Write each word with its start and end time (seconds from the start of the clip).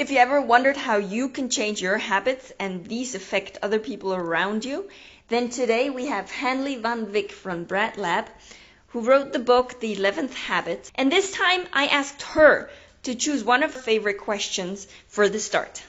If 0.00 0.10
you 0.10 0.16
ever 0.16 0.40
wondered 0.40 0.78
how 0.78 0.96
you 0.96 1.28
can 1.28 1.50
change 1.50 1.82
your 1.82 1.98
habits 1.98 2.50
and 2.58 2.86
these 2.86 3.14
affect 3.14 3.58
other 3.60 3.78
people 3.78 4.14
around 4.14 4.64
you, 4.64 4.88
then 5.28 5.50
today 5.50 5.90
we 5.90 6.06
have 6.06 6.30
Hanlie 6.30 6.80
Van 6.80 7.04
Wyk 7.12 7.30
from 7.30 7.64
BRAT 7.64 7.98
Lab, 7.98 8.30
who 8.86 9.02
wrote 9.02 9.34
the 9.34 9.38
book 9.38 9.78
The 9.78 9.94
11th 9.94 10.32
Habit. 10.32 10.90
And 10.94 11.12
this 11.12 11.32
time 11.32 11.66
I 11.74 11.88
asked 11.88 12.22
her 12.22 12.70
to 13.02 13.14
choose 13.14 13.44
one 13.44 13.62
of 13.62 13.74
her 13.74 13.80
favorite 13.82 14.16
questions 14.16 14.88
for 15.06 15.28
the 15.28 15.38
start. 15.38 15.82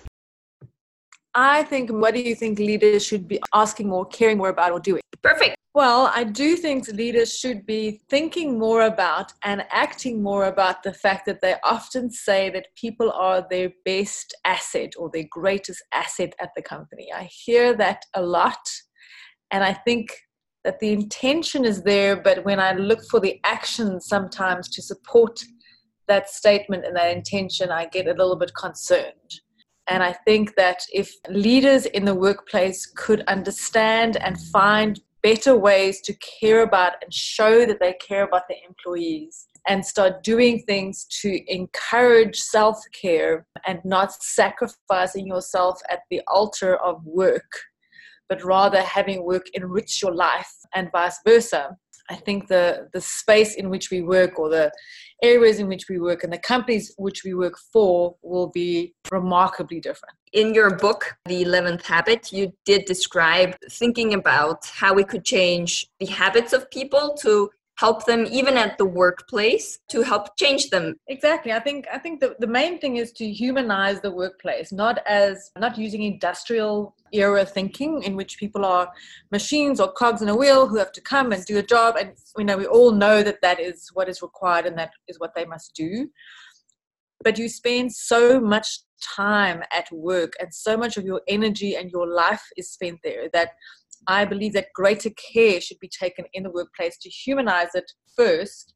I 1.34 1.64
think, 1.64 1.90
what 1.90 2.14
do 2.14 2.20
you 2.20 2.36
think 2.36 2.60
leaders 2.60 3.06
should 3.06 3.30
be 3.30 3.40
asking 3.54 3.88
more, 3.88 4.06
caring 4.06 4.38
more 4.38 4.50
about, 4.50 4.74
or 4.74 4.82
doing? 4.82 5.02
Perfect. 5.22 5.56
Well, 5.74 6.12
I 6.14 6.26
do 6.26 6.58
think 6.58 6.90
leaders 6.90 7.38
should 7.38 7.66
be 7.66 8.02
thinking 8.10 8.60
more 8.60 8.82
about 8.82 9.32
and 9.42 9.66
acting 9.72 10.22
more 10.22 10.48
about 10.48 10.84
the 10.84 10.94
fact 10.94 11.26
that 11.28 11.40
they 11.40 11.56
often 11.64 12.12
say 12.12 12.50
that 12.50 12.76
people 12.76 13.10
are 13.14 13.48
their 13.50 13.72
best 13.86 14.36
asset 14.44 14.92
or 14.98 15.10
their 15.10 15.28
greatest 15.30 15.82
asset 15.94 16.34
at 16.42 16.50
the 16.58 16.62
company. 16.62 17.08
I 17.16 17.30
hear 17.32 17.74
that 17.78 18.04
a 18.14 18.22
lot. 18.22 18.60
And 19.52 19.64
I 19.64 19.72
think 19.72 20.14
that 20.66 20.82
the 20.82 20.92
intention 20.92 21.64
is 21.64 21.84
there, 21.84 22.18
but 22.18 22.44
when 22.44 22.60
I 22.60 22.74
look 22.74 23.00
for 23.10 23.22
the 23.22 23.40
action 23.46 24.02
sometimes 24.02 24.68
to 24.72 24.82
support 24.82 25.42
that 26.10 26.30
statement 26.30 26.86
and 26.86 26.98
that 26.98 27.16
intention, 27.16 27.72
I 27.72 27.86
get 27.86 28.08
a 28.08 28.12
little 28.12 28.36
bit 28.36 28.54
concerned. 28.56 29.40
And 29.88 30.04
I 30.04 30.14
think 30.26 30.56
that 30.56 30.84
if 30.94 31.14
leaders 31.30 31.86
in 31.86 32.04
the 32.04 32.16
workplace 32.16 32.86
could 32.86 33.22
understand 33.28 34.18
and 34.18 34.38
find 34.52 35.00
better 35.24 35.56
ways 35.56 36.02
to 36.02 36.14
care 36.40 36.62
about 36.62 36.94
and 37.02 37.14
show 37.14 37.66
that 37.66 37.80
they 37.80 37.94
care 37.94 38.24
about 38.24 38.44
their 38.48 38.58
employees 38.68 39.48
and 39.68 39.86
start 39.86 40.24
doing 40.24 40.64
things 40.64 41.06
to 41.22 41.40
encourage 41.54 42.40
self 42.40 42.80
care 43.00 43.46
and 43.68 43.80
not 43.86 44.12
sacrificing 44.12 45.28
yourself 45.28 45.80
at 45.90 46.00
the 46.10 46.22
altar 46.28 46.78
of 46.78 47.04
work, 47.06 47.52
but 48.28 48.44
rather 48.44 48.82
having 48.82 49.24
work 49.24 49.46
enrich 49.54 50.02
your 50.02 50.16
life 50.16 50.52
and 50.74 50.90
vice 50.92 51.20
versa. 51.28 51.78
I 52.10 52.16
think 52.16 52.48
the, 52.48 52.90
the 52.94 53.02
space 53.02 53.56
in 53.56 53.70
which 53.70 53.92
we 53.92 54.02
work 54.02 54.40
or 54.40 54.50
the 54.50 54.72
areas 55.24 55.60
in 55.60 55.68
which 55.68 55.86
we 55.90 56.00
work 56.00 56.24
and 56.24 56.34
the 56.34 56.38
companies 56.38 56.94
which 56.98 57.24
we 57.24 57.34
work 57.34 57.58
for 57.72 58.16
will 58.22 58.48
be 58.48 58.94
remarkably 59.12 59.80
different. 59.80 60.16
In 60.34 60.54
your 60.54 60.78
book, 60.78 61.16
The 61.26 61.44
11th 61.44 61.84
Habit, 61.84 62.32
you 62.32 62.54
did 62.66 62.86
describe 62.86 63.56
thinking 63.70 64.14
about 64.14 64.66
how 64.66 64.94
we 64.94 65.04
could 65.04 65.26
change 65.26 65.88
the 66.00 66.06
habits 66.06 66.54
of 66.54 66.72
people 66.72 67.16
to 67.22 67.50
help 67.82 68.06
them 68.06 68.28
even 68.30 68.56
at 68.58 68.78
the 68.78 68.86
workplace 68.86 69.80
to 69.90 70.04
help 70.04 70.38
change 70.38 70.70
them. 70.70 70.86
Exactly. 71.08 71.52
I 71.52 71.62
think 71.68 71.80
i 71.98 72.00
think 72.04 72.16
the, 72.24 72.30
the 72.44 72.52
main 72.60 72.74
thing 72.82 72.94
is 73.04 73.10
to 73.20 73.26
humanize 73.42 74.00
the 74.02 74.14
workplace 74.24 74.68
not 74.84 74.98
as 75.22 75.36
not 75.66 75.74
using 75.86 76.04
industrial 76.14 76.76
era 77.22 77.44
thinking 77.58 77.94
in 78.08 78.14
which 78.20 78.34
people 78.44 78.64
are 78.76 78.88
machines 79.38 79.78
or 79.82 79.90
cogs 80.02 80.22
in 80.22 80.30
a 80.30 80.40
wheel 80.42 80.62
who 80.68 80.78
have 80.84 80.94
to 80.98 81.04
come 81.14 81.28
and 81.34 81.42
do 81.52 81.58
a 81.64 81.70
job. 81.76 81.92
And 82.00 82.10
you 82.38 82.46
know 82.48 82.58
we 82.64 82.68
all 82.78 82.92
know 83.04 83.18
that 83.28 83.42
that 83.46 83.60
is 83.70 83.78
what 83.98 84.10
is 84.12 84.22
required 84.30 84.66
and 84.68 84.78
that 84.82 84.92
is 85.10 85.20
what 85.22 85.34
they 85.36 85.46
must 85.54 85.70
do. 85.86 85.92
But 87.26 87.38
you 87.42 87.48
spend 87.62 87.88
so 88.12 88.22
much 88.54 88.70
time 89.02 89.60
at 89.80 89.88
work 89.92 90.34
and 90.40 90.50
so 90.66 90.72
much 90.84 90.94
of 90.98 91.04
your 91.10 91.22
energy 91.38 91.72
and 91.78 91.92
your 91.96 92.08
life 92.24 92.46
is 92.60 92.68
spent 92.78 93.00
there 93.04 93.26
that 93.34 93.50
I 94.08 94.26
believe 94.26 94.54
that 94.54 94.74
greater 94.74 95.10
care 95.12 95.62
should 95.62 95.80
be 95.80 95.90
taken 95.90 96.26
in 96.34 96.44
the 96.44 96.52
workplace 96.52 96.98
to 97.00 97.10
humanize 97.10 97.76
it 97.76 97.92
first 98.16 98.74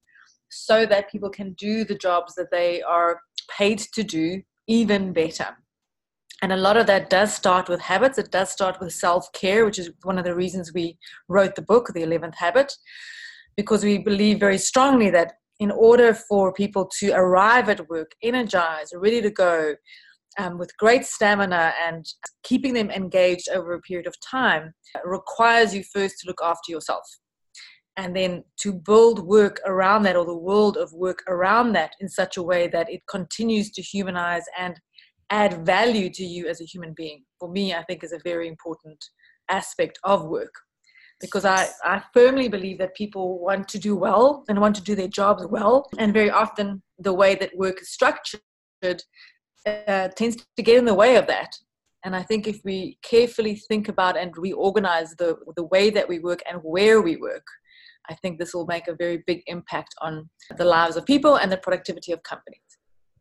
so 0.50 0.86
that 0.86 1.12
people 1.12 1.30
can 1.30 1.54
do 1.54 1.84
the 1.84 1.96
jobs 1.96 2.36
that 2.36 2.52
they 2.52 2.82
are 2.82 3.22
paid 3.58 3.80
to 3.94 4.04
do 4.04 4.42
even 4.68 5.14
better. 5.14 5.58
And 6.42 6.52
a 6.52 6.58
lot 6.58 6.78
of 6.78 6.86
that 6.88 7.10
does 7.10 7.34
start 7.34 7.70
with 7.70 7.82
habits. 7.82 8.18
It 8.18 8.32
does 8.32 8.52
start 8.52 8.80
with 8.80 8.94
self 8.94 9.32
care, 9.32 9.66
which 9.66 9.80
is 9.80 9.92
one 10.04 10.18
of 10.18 10.26
the 10.26 10.36
reasons 10.36 10.74
we 10.74 10.98
wrote 11.28 11.56
the 11.56 11.62
book, 11.62 11.92
The 11.94 12.04
11th 12.04 12.36
Habit, 12.36 12.74
because 13.56 13.84
we 13.84 13.98
believe 13.98 14.40
very 14.40 14.58
strongly 14.58 15.10
that 15.12 15.34
in 15.60 15.72
order 15.72 16.14
for 16.14 16.52
people 16.52 16.90
to 17.00 17.12
arrive 17.14 17.70
at 17.70 17.90
work 17.90 18.12
energized, 18.22 18.94
ready 18.96 19.22
to 19.22 19.30
go, 19.30 19.76
um, 20.38 20.58
with 20.58 20.76
great 20.78 21.06
stamina 21.06 21.74
and 21.82 22.06
keeping 22.44 22.74
them 22.74 22.92
engaged 22.92 23.50
over 23.50 23.74
a 23.74 23.82
period 23.82 24.08
of 24.08 24.16
time 24.20 24.74
requires 25.04 25.74
you 25.74 25.84
first 25.84 26.20
to 26.20 26.28
look 26.28 26.40
after 26.44 26.72
yourself 26.72 27.04
and 27.98 28.16
then 28.16 28.44
to 28.60 28.74
build 28.74 29.26
work 29.26 29.62
around 29.66 30.04
that 30.04 30.18
or 30.18 30.26
the 30.26 30.38
world 30.38 30.76
of 30.78 30.92
work 30.94 31.24
around 31.28 31.74
that 31.74 31.94
in 32.02 32.10
such 32.10 32.38
a 32.38 32.44
way 32.44 32.68
that 32.68 32.90
it 32.90 33.02
continues 33.10 33.72
to 33.72 33.82
humanize 33.82 34.44
and 34.58 34.80
add 35.30 35.66
value 35.66 36.10
to 36.10 36.24
you 36.24 36.48
as 36.48 36.62
a 36.62 36.66
human 36.66 36.94
being. 36.96 37.24
For 37.40 37.50
me 37.50 37.74
i 37.74 37.84
think 37.84 38.04
is 38.04 38.12
a 38.12 38.20
very 38.24 38.48
important 38.48 39.04
aspect 39.50 40.00
of 40.04 40.26
work 40.26 40.54
because 41.22 41.46
I, 41.46 41.70
I 41.84 42.02
firmly 42.14 42.50
believe 42.50 42.78
that 42.80 42.96
people 42.96 43.40
want 43.40 43.68
to 43.70 43.80
do 43.80 43.96
well 43.96 44.44
and 44.50 44.60
want 44.60 44.76
to 44.76 44.84
do 44.84 44.96
their 44.96 45.08
jobs 45.08 45.46
well 45.50 45.88
and 45.98 46.14
very 46.14 46.30
often 46.30 46.82
the 47.00 47.14
way 47.14 47.36
that 47.36 47.56
work 47.56 47.82
is 47.82 47.90
structured 47.90 48.42
uh, 49.66 50.10
tends 50.10 50.38
to 50.58 50.64
get 50.64 50.78
in 50.78 50.86
the 50.86 50.94
way 50.94 51.16
of 51.16 51.28
that. 51.28 51.58
And 52.04 52.16
I 52.16 52.22
think 52.22 52.48
if 52.48 52.62
we 52.64 53.00
carefully 53.02 53.56
think 53.56 53.90
about 53.90 54.16
and 54.16 54.32
reorganize 54.38 55.16
the, 55.16 55.38
the 55.56 55.64
way 55.64 55.90
that 55.90 56.08
we 56.08 56.20
work 56.20 56.42
and 56.50 56.60
where 56.64 57.02
we 57.02 57.18
work, 57.18 57.48
I 58.08 58.14
think 58.14 58.38
this 58.38 58.54
will 58.54 58.68
make 58.68 58.88
a 58.88 58.96
very 58.96 59.24
big 59.26 59.42
impact 59.48 59.96
on 60.02 60.30
the 60.58 60.66
lives 60.66 60.96
of 60.96 61.06
people 61.06 61.38
and 61.38 61.52
the 61.52 61.58
productivity 61.58 62.12
of 62.12 62.22
companies. 62.22 62.60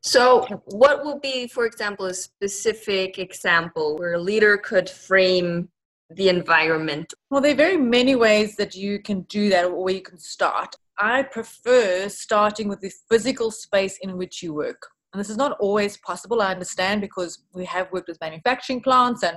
So, 0.02 0.46
what 0.66 1.02
would 1.06 1.22
be, 1.22 1.46
for 1.48 1.64
example, 1.64 2.04
a 2.04 2.12
specific 2.12 3.18
example 3.18 3.96
where 3.96 4.12
a 4.12 4.18
leader 4.18 4.58
could 4.58 4.90
frame 4.90 5.70
the 6.10 6.28
environment? 6.28 7.14
Well, 7.30 7.40
there 7.40 7.52
are 7.52 7.56
very 7.56 7.78
many 7.78 8.14
ways 8.14 8.56
that 8.56 8.74
you 8.74 8.98
can 8.98 9.22
do 9.22 9.48
that 9.48 9.64
or 9.64 9.82
where 9.82 9.94
you 9.94 10.02
can 10.02 10.18
start. 10.18 10.76
I 10.98 11.22
prefer 11.22 12.10
starting 12.10 12.68
with 12.68 12.82
the 12.82 12.92
physical 13.10 13.50
space 13.50 13.98
in 14.02 14.18
which 14.18 14.42
you 14.42 14.52
work. 14.52 14.86
And 15.14 15.20
this 15.20 15.30
is 15.30 15.36
not 15.36 15.56
always 15.60 15.96
possible, 15.98 16.42
I 16.42 16.50
understand, 16.50 17.00
because 17.00 17.44
we 17.54 17.64
have 17.66 17.92
worked 17.92 18.08
with 18.08 18.20
manufacturing 18.20 18.82
plants 18.82 19.22
and 19.22 19.36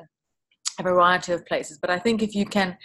a 0.79 0.83
variety 0.83 1.33
of 1.33 1.45
places. 1.45 1.77
But 1.77 1.91
I 1.91 1.99
think 1.99 2.23
if 2.23 2.33
you 2.33 2.47
can 2.47 2.75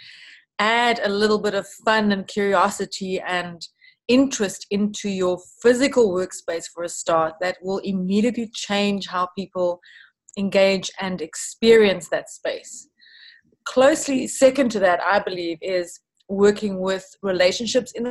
add 0.59 1.01
a 1.03 1.09
little 1.09 1.39
bit 1.39 1.55
of 1.55 1.67
fun 1.67 2.11
and 2.11 2.27
curiosity 2.27 3.19
and 3.19 3.67
interest 4.07 4.67
into 4.69 5.09
your 5.09 5.39
physical 5.63 6.13
workspace 6.13 6.65
for 6.71 6.83
a 6.83 6.89
start, 6.89 7.33
that 7.41 7.57
will 7.63 7.79
immediately 7.79 8.51
change 8.53 9.07
how 9.07 9.27
people 9.35 9.79
engage 10.37 10.91
and 10.99 11.19
experience 11.19 12.09
that 12.09 12.29
space. 12.29 12.89
Closely 13.65 14.27
second 14.27 14.69
to 14.69 14.79
that, 14.79 15.01
I 15.01 15.17
believe, 15.17 15.57
is 15.63 15.99
working 16.29 16.79
with 16.79 17.07
relationships 17.23 17.91
in 17.93 18.03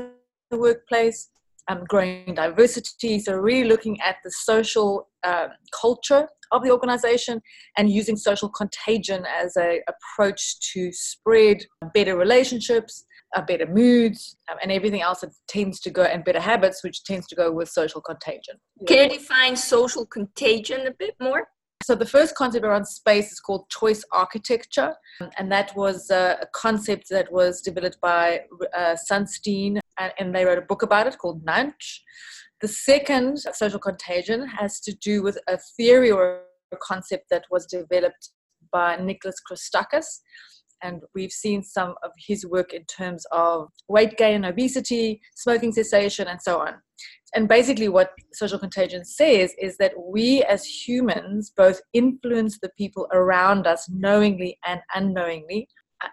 the 0.50 0.58
workplace 0.58 1.28
um, 1.68 1.84
growing 1.88 2.34
diversity. 2.34 3.18
So, 3.18 3.34
really 3.34 3.68
looking 3.68 4.00
at 4.00 4.16
the 4.24 4.30
social 4.30 5.08
um, 5.24 5.48
culture 5.80 6.28
of 6.52 6.62
the 6.62 6.70
organization 6.70 7.40
and 7.76 7.90
using 7.90 8.16
social 8.16 8.48
contagion 8.48 9.24
as 9.40 9.56
a 9.56 9.80
approach 9.88 10.60
to 10.72 10.92
spread 10.92 11.64
better 11.94 12.16
relationships, 12.16 13.04
uh, 13.34 13.42
better 13.42 13.66
moods, 13.66 14.36
um, 14.50 14.58
and 14.62 14.70
everything 14.70 15.00
else 15.00 15.20
that 15.20 15.30
tends 15.48 15.80
to 15.80 15.90
go, 15.90 16.02
and 16.02 16.24
better 16.24 16.40
habits, 16.40 16.84
which 16.84 17.04
tends 17.04 17.26
to 17.28 17.34
go 17.34 17.50
with 17.50 17.68
social 17.68 18.00
contagion. 18.00 18.56
Can 18.86 19.10
you 19.10 19.18
define 19.18 19.56
social 19.56 20.06
contagion 20.06 20.86
a 20.86 20.92
bit 20.98 21.14
more? 21.20 21.48
So 21.84 21.94
the 21.94 22.06
first 22.06 22.34
concept 22.34 22.64
around 22.64 22.86
space 22.86 23.32
is 23.32 23.40
called 23.40 23.68
choice 23.68 24.04
architecture, 24.12 24.94
and 25.38 25.50
that 25.50 25.74
was 25.76 26.10
uh, 26.10 26.36
a 26.40 26.46
concept 26.54 27.08
that 27.10 27.32
was 27.32 27.60
developed 27.60 28.00
by 28.00 28.42
uh, 28.74 28.96
Sunstein, 29.10 29.78
and, 29.98 30.12
and, 30.18 30.34
they 30.34 30.44
wrote 30.44 30.58
a 30.58 30.62
book 30.62 30.82
about 30.82 31.06
it 31.06 31.18
called 31.18 31.44
Nudge. 31.44 32.02
The 32.60 32.68
second 32.68 33.38
social 33.52 33.78
contagion 33.78 34.46
has 34.46 34.80
to 34.80 34.94
do 34.94 35.22
with 35.22 35.38
a 35.48 35.58
theory 35.76 36.10
or 36.10 36.42
a 36.72 36.76
concept 36.76 37.26
that 37.30 37.44
was 37.50 37.66
developed 37.66 38.30
by 38.72 38.96
Nicholas 38.96 39.36
Christakis, 39.50 40.20
and 40.82 41.02
we've 41.14 41.32
seen 41.32 41.62
some 41.62 41.94
of 42.02 42.10
his 42.16 42.46
work 42.46 42.72
in 42.72 42.84
terms 42.84 43.24
of 43.32 43.68
weight 43.88 44.16
gain, 44.16 44.44
obesity, 44.44 45.20
smoking 45.36 45.72
cessation, 45.72 46.28
and 46.28 46.40
so 46.40 46.60
on. 46.60 46.74
And 47.34 47.48
basically, 47.48 47.88
what 47.88 48.10
social 48.32 48.58
contagion 48.58 49.04
says 49.04 49.54
is 49.58 49.76
that 49.78 49.92
we 49.96 50.42
as 50.44 50.64
humans 50.64 51.52
both 51.56 51.80
influence 51.92 52.58
the 52.60 52.70
people 52.76 53.08
around 53.12 53.66
us 53.66 53.88
knowingly 53.88 54.58
and 54.66 54.80
unknowingly, 54.94 55.68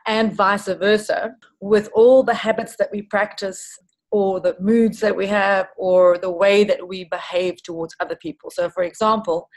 and 0.06 0.34
vice 0.34 0.68
versa, 0.68 1.32
with 1.60 1.90
all 1.94 2.24
the 2.24 2.34
habits 2.34 2.76
that 2.78 2.90
we 2.92 3.02
practice 3.02 3.62
or 4.12 4.40
the 4.40 4.56
moods 4.60 5.00
that 5.02 5.16
we 5.16 5.28
have 5.28 5.68
or 5.78 6.18
the 6.18 6.32
way 6.32 6.64
that 6.64 6.88
we 6.88 7.04
behave 7.06 7.62
towards 7.64 7.96
other 8.00 8.16
people. 8.16 8.50
So, 8.50 8.70
for 8.70 8.84
example, 8.84 9.50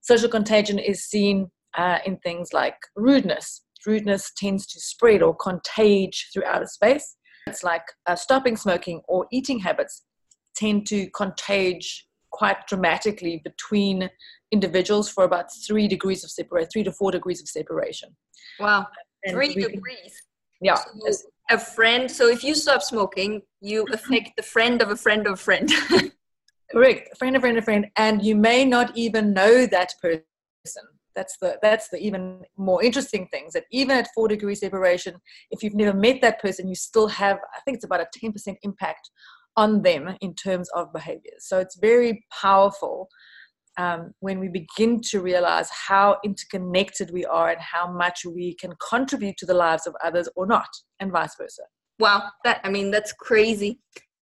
social 0.00 0.28
contagion 0.28 0.78
is 0.78 1.04
seen 1.04 1.50
uh, 1.76 1.98
in 2.06 2.18
things 2.18 2.52
like 2.52 2.76
rudeness. 2.96 3.62
Rudeness 3.86 4.32
tends 4.36 4.66
to 4.68 4.80
spread 4.80 5.22
or 5.22 5.34
contage 5.34 6.28
throughout 6.32 6.62
a 6.62 6.66
space. 6.66 7.16
It's 7.46 7.62
like 7.62 7.82
uh, 8.06 8.16
stopping 8.16 8.56
smoking 8.56 9.00
or 9.08 9.26
eating 9.32 9.58
habits 9.58 10.04
tend 10.54 10.86
to 10.88 11.08
contage 11.10 12.06
quite 12.30 12.66
dramatically 12.66 13.40
between 13.42 14.08
individuals 14.52 15.08
for 15.08 15.24
about 15.24 15.46
three 15.66 15.88
degrees 15.88 16.22
of 16.24 16.30
separation, 16.30 16.68
three 16.72 16.84
to 16.84 16.92
four 16.92 17.10
degrees 17.10 17.40
of 17.40 17.48
separation. 17.48 18.16
Wow, 18.58 18.86
and 19.24 19.34
three 19.34 19.54
degrees. 19.54 20.22
yeah. 20.60 20.76
So 20.76 21.28
a 21.50 21.58
friend. 21.58 22.10
So 22.10 22.28
if 22.28 22.44
you 22.44 22.54
stop 22.54 22.82
smoking, 22.82 23.42
you 23.60 23.84
affect 23.92 24.30
the 24.36 24.42
friend 24.42 24.80
of 24.80 24.90
a 24.90 24.96
friend 24.96 25.26
of 25.26 25.34
a 25.34 25.36
friend. 25.36 25.70
Correct, 26.72 27.18
friend, 27.18 27.34
of 27.34 27.42
friend, 27.42 27.58
of 27.58 27.64
friend, 27.64 27.86
and 27.96 28.22
you 28.22 28.36
may 28.36 28.64
not 28.64 28.96
even 28.96 29.32
know 29.32 29.66
that 29.66 29.92
person. 30.00 30.84
That's 31.20 31.36
the 31.42 31.58
that's 31.60 31.90
the 31.90 31.98
even 31.98 32.40
more 32.56 32.82
interesting 32.82 33.28
things 33.30 33.52
that 33.52 33.64
even 33.70 33.94
at 33.98 34.08
four 34.14 34.26
degree 34.26 34.54
separation, 34.54 35.16
if 35.50 35.62
you've 35.62 35.74
never 35.74 35.92
met 35.92 36.22
that 36.22 36.40
person, 36.40 36.66
you 36.66 36.74
still 36.74 37.08
have 37.08 37.36
I 37.56 37.60
think 37.60 37.74
it's 37.74 37.84
about 37.84 38.00
a 38.00 38.06
ten 38.14 38.32
percent 38.32 38.56
impact 38.62 39.10
on 39.54 39.82
them 39.82 40.16
in 40.22 40.34
terms 40.34 40.70
of 40.70 40.94
behaviors. 40.94 41.40
So 41.40 41.58
it's 41.58 41.76
very 41.78 42.24
powerful 42.40 43.10
um, 43.76 44.14
when 44.20 44.40
we 44.40 44.48
begin 44.48 45.02
to 45.10 45.20
realize 45.20 45.68
how 45.68 46.16
interconnected 46.24 47.10
we 47.12 47.26
are 47.26 47.50
and 47.50 47.60
how 47.60 47.92
much 47.92 48.24
we 48.24 48.54
can 48.54 48.72
contribute 48.88 49.36
to 49.36 49.46
the 49.46 49.52
lives 49.52 49.86
of 49.86 49.94
others 50.02 50.26
or 50.36 50.46
not, 50.46 50.70
and 51.00 51.12
vice 51.12 51.34
versa. 51.36 51.64
Wow, 51.98 52.30
that 52.44 52.62
I 52.64 52.70
mean 52.70 52.90
that's 52.90 53.12
crazy. 53.12 53.78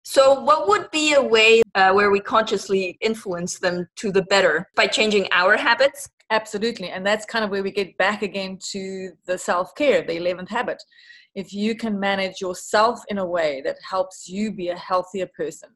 So, 0.05 0.41
what 0.41 0.69
would 0.69 0.89
be 0.93 1.15
a 1.15 1.21
way 1.21 1.63
uh, 1.75 1.91
where 1.93 2.13
we 2.13 2.21
consciously 2.21 2.97
influence 3.01 3.59
them 3.59 3.89
to 3.97 4.13
the 4.13 4.23
better 4.23 4.69
by 4.77 4.87
changing 4.87 5.27
our 5.33 5.57
habits? 5.57 6.09
Absolutely, 6.31 6.89
and 6.91 7.07
that's 7.07 7.25
kind 7.25 7.45
of 7.45 7.51
where 7.51 7.63
we 7.63 7.71
get 7.71 7.97
back 7.99 8.23
again 8.23 8.59
to 8.71 9.13
the 9.27 9.39
self 9.39 9.75
care, 9.77 10.03
the 10.03 10.17
eleventh 10.17 10.49
habit. 10.49 10.83
If 11.37 11.53
you 11.53 11.77
can 11.77 12.01
manage 12.01 12.41
yourself 12.41 13.01
in 13.09 13.19
a 13.19 13.27
way 13.27 13.61
that 13.65 13.77
helps 13.89 14.29
you 14.29 14.51
be 14.53 14.69
a 14.69 14.77
healthier 14.77 15.29
person, 15.37 15.69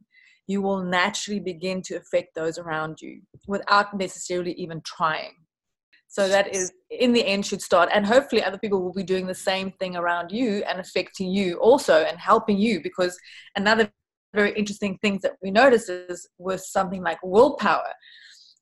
you 0.48 0.60
will 0.62 0.82
naturally 0.82 1.38
begin 1.38 1.82
to 1.82 1.96
affect 1.96 2.34
those 2.34 2.58
around 2.58 3.00
you 3.00 3.20
without 3.46 3.96
necessarily 3.96 4.52
even 4.54 4.80
trying. 4.84 5.34
So 6.08 6.28
that 6.28 6.52
is, 6.56 6.72
in 6.90 7.12
the 7.12 7.24
end, 7.24 7.46
should 7.46 7.62
start. 7.62 7.88
And 7.94 8.04
hopefully, 8.04 8.42
other 8.42 8.58
people 8.58 8.82
will 8.82 8.92
be 8.92 9.04
doing 9.04 9.26
the 9.28 9.34
same 9.34 9.70
thing 9.70 9.94
around 9.94 10.32
you 10.32 10.64
and 10.68 10.80
affecting 10.80 11.30
you 11.30 11.58
also 11.58 12.02
and 12.02 12.18
helping 12.18 12.58
you. 12.58 12.82
Because 12.82 13.16
another 13.54 13.92
very 14.34 14.52
interesting 14.54 14.98
thing 14.98 15.20
that 15.22 15.34
we 15.40 15.52
notice 15.52 15.88
is 15.88 16.28
with 16.38 16.62
something 16.62 17.02
like 17.02 17.18
willpower. 17.22 17.92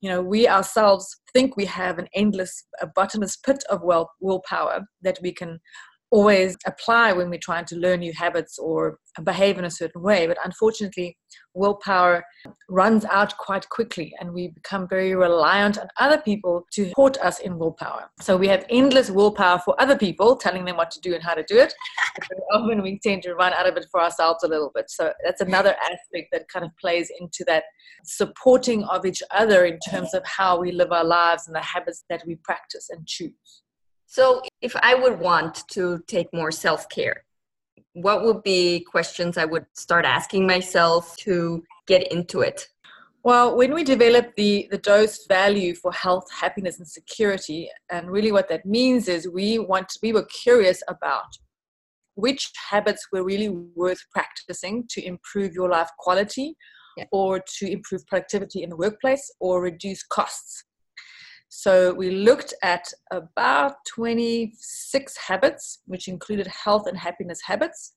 You 0.01 0.09
know, 0.09 0.21
we 0.21 0.47
ourselves 0.47 1.19
think 1.33 1.57
we 1.57 1.65
have 1.65 1.99
an 1.99 2.07
endless, 2.15 2.63
a 2.81 2.87
bottomless 2.87 3.35
pit 3.35 3.63
of 3.69 3.81
will, 3.83 4.09
willpower 4.21 4.85
that 5.01 5.19
we 5.21 5.33
can 5.33 5.59
always 6.11 6.57
apply 6.65 7.13
when 7.13 7.29
we're 7.29 7.39
trying 7.39 7.65
to 7.65 7.75
learn 7.75 7.99
new 7.99 8.13
habits 8.13 8.57
or 8.57 8.97
behave 9.23 9.57
in 9.57 9.65
a 9.65 9.71
certain 9.71 10.01
way. 10.01 10.27
But 10.27 10.37
unfortunately, 10.43 11.17
willpower 11.53 12.23
runs 12.69 13.05
out 13.05 13.37
quite 13.37 13.67
quickly 13.69 14.13
and 14.19 14.33
we 14.33 14.49
become 14.49 14.87
very 14.87 15.15
reliant 15.15 15.77
on 15.77 15.87
other 15.97 16.17
people 16.17 16.65
to 16.73 16.89
support 16.89 17.17
us 17.17 17.39
in 17.39 17.59
willpower. 17.59 18.09
So 18.21 18.37
we 18.37 18.47
have 18.47 18.65
endless 18.69 19.11
willpower 19.11 19.59
for 19.59 19.79
other 19.79 19.97
people, 19.97 20.35
telling 20.35 20.65
them 20.65 20.77
what 20.77 20.91
to 20.91 21.01
do 21.01 21.13
and 21.13 21.23
how 21.23 21.33
to 21.33 21.43
do 21.43 21.57
it. 21.57 21.73
But 22.17 22.39
often 22.53 22.81
we 22.81 22.99
tend 22.99 23.23
to 23.23 23.35
run 23.35 23.53
out 23.53 23.67
of 23.67 23.77
it 23.77 23.85
for 23.91 24.01
ourselves 24.01 24.43
a 24.43 24.47
little 24.47 24.71
bit. 24.73 24.89
So 24.89 25.13
that's 25.23 25.41
another 25.41 25.75
aspect 25.81 26.29
that 26.31 26.47
kind 26.51 26.65
of 26.65 26.71
plays 26.79 27.11
into 27.19 27.43
that 27.45 27.63
supporting 28.03 28.83
of 28.85 29.05
each 29.05 29.21
other 29.31 29.65
in 29.65 29.79
terms 29.89 30.13
of 30.13 30.23
how 30.25 30.59
we 30.59 30.71
live 30.71 30.91
our 30.91 31.03
lives 31.03 31.47
and 31.47 31.55
the 31.55 31.61
habits 31.61 32.03
that 32.09 32.23
we 32.25 32.35
practice 32.35 32.89
and 32.89 33.05
choose. 33.05 33.63
So, 34.11 34.41
if 34.59 34.75
I 34.81 34.95
would 34.95 35.19
want 35.19 35.67
to 35.67 36.03
take 36.07 36.33
more 36.33 36.51
self 36.51 36.89
care, 36.89 37.25
what 37.93 38.23
would 38.23 38.41
be 38.41 38.79
questions 38.79 39.37
I 39.37 39.45
would 39.45 39.67
start 39.73 40.03
asking 40.03 40.47
myself 40.47 41.15
to 41.17 41.63
get 41.85 42.11
into 42.11 42.41
it? 42.41 42.67
Well, 43.23 43.55
when 43.55 43.71
we 43.71 43.83
develop 43.83 44.35
the, 44.35 44.67
the 44.71 44.79
dose 44.79 45.27
value 45.27 45.75
for 45.75 45.91
health, 45.91 46.25
happiness, 46.31 46.79
and 46.79 46.87
security, 46.87 47.69
and 47.91 48.09
really 48.09 48.31
what 48.31 48.49
that 48.49 48.65
means 48.65 49.07
is 49.07 49.29
we 49.29 49.59
want 49.59 49.95
we 50.01 50.11
were 50.11 50.25
curious 50.25 50.81
about 50.87 51.37
which 52.15 52.51
habits 52.71 53.07
were 53.13 53.23
really 53.23 53.49
worth 53.49 54.03
practicing 54.11 54.87
to 54.89 55.05
improve 55.05 55.53
your 55.53 55.69
life 55.69 55.91
quality 55.99 56.55
yeah. 56.97 57.05
or 57.11 57.43
to 57.59 57.71
improve 57.71 58.07
productivity 58.07 58.63
in 58.63 58.71
the 58.71 58.75
workplace 58.75 59.31
or 59.39 59.61
reduce 59.61 60.01
costs. 60.01 60.63
So 61.49 61.93
we 61.93 62.11
looked 62.11 62.53
at 62.61 62.87
about 63.11 63.73
26 63.87 65.17
habits, 65.17 65.79
which 65.87 66.07
included 66.07 66.47
health 66.47 66.85
and 66.87 66.97
happiness 66.97 67.41
habits, 67.43 67.95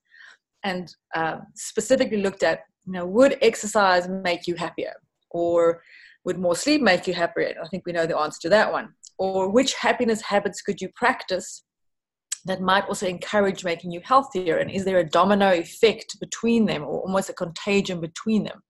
and 0.63 0.93
uh, 1.15 1.37
specifically 1.55 2.21
looked 2.21 2.41
at, 2.41 2.61
you 2.85 2.93
know, 2.93 3.05
would 3.05 3.37
exercise 3.41 4.09
make 4.09 4.47
you 4.47 4.55
happier? 4.55 4.93
Or 5.29 5.83
would 6.25 6.39
more 6.39 6.55
sleep 6.55 6.81
make 6.81 7.05
you 7.05 7.13
happier? 7.13 7.53
I 7.63 7.67
think 7.67 7.85
we 7.85 7.91
know 7.91 8.07
the 8.07 8.17
answer 8.17 8.39
to 8.41 8.49
that 8.49 8.71
one. 8.71 8.89
Or 9.19 9.49
which 9.49 9.75
happiness 9.75 10.21
habits 10.21 10.61
could 10.63 10.81
you 10.81 10.89
practice 10.95 11.63
that 12.45 12.59
might 12.59 12.85
also 12.87 13.05
encourage 13.05 13.63
making 13.63 13.91
you 13.91 14.01
healthier? 14.03 14.57
And 14.57 14.71
is 14.71 14.83
there 14.83 14.99
a 14.99 15.07
domino 15.07 15.51
effect 15.51 16.19
between 16.19 16.65
them 16.65 16.81
or 16.81 17.01
almost 17.01 17.29
a 17.29 17.33
contagion 17.33 18.01
between 18.01 18.45
them? 18.45 18.63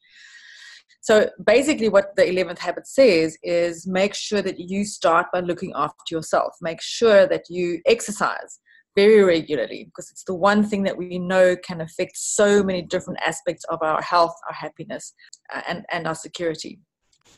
So 1.03 1.29
basically, 1.45 1.89
what 1.89 2.15
the 2.15 2.23
11th 2.23 2.59
habit 2.59 2.87
says 2.87 3.37
is 3.43 3.85
make 3.85 4.15
sure 4.15 4.41
that 4.41 4.57
you 4.57 4.85
start 4.85 5.27
by 5.33 5.41
looking 5.41 5.73
after 5.75 5.95
yourself. 6.09 6.53
Make 6.61 6.81
sure 6.81 7.27
that 7.27 7.43
you 7.49 7.81
exercise 7.85 8.61
very 8.95 9.21
regularly 9.21 9.83
because 9.83 10.09
it's 10.11 10.23
the 10.23 10.33
one 10.33 10.63
thing 10.63 10.83
that 10.83 10.95
we 10.95 11.19
know 11.19 11.57
can 11.57 11.81
affect 11.81 12.15
so 12.15 12.63
many 12.63 12.83
different 12.83 13.19
aspects 13.19 13.65
of 13.65 13.79
our 13.81 14.01
health, 14.01 14.33
our 14.47 14.53
happiness, 14.53 15.13
uh, 15.53 15.59
and, 15.67 15.85
and 15.91 16.07
our 16.07 16.15
security. 16.15 16.79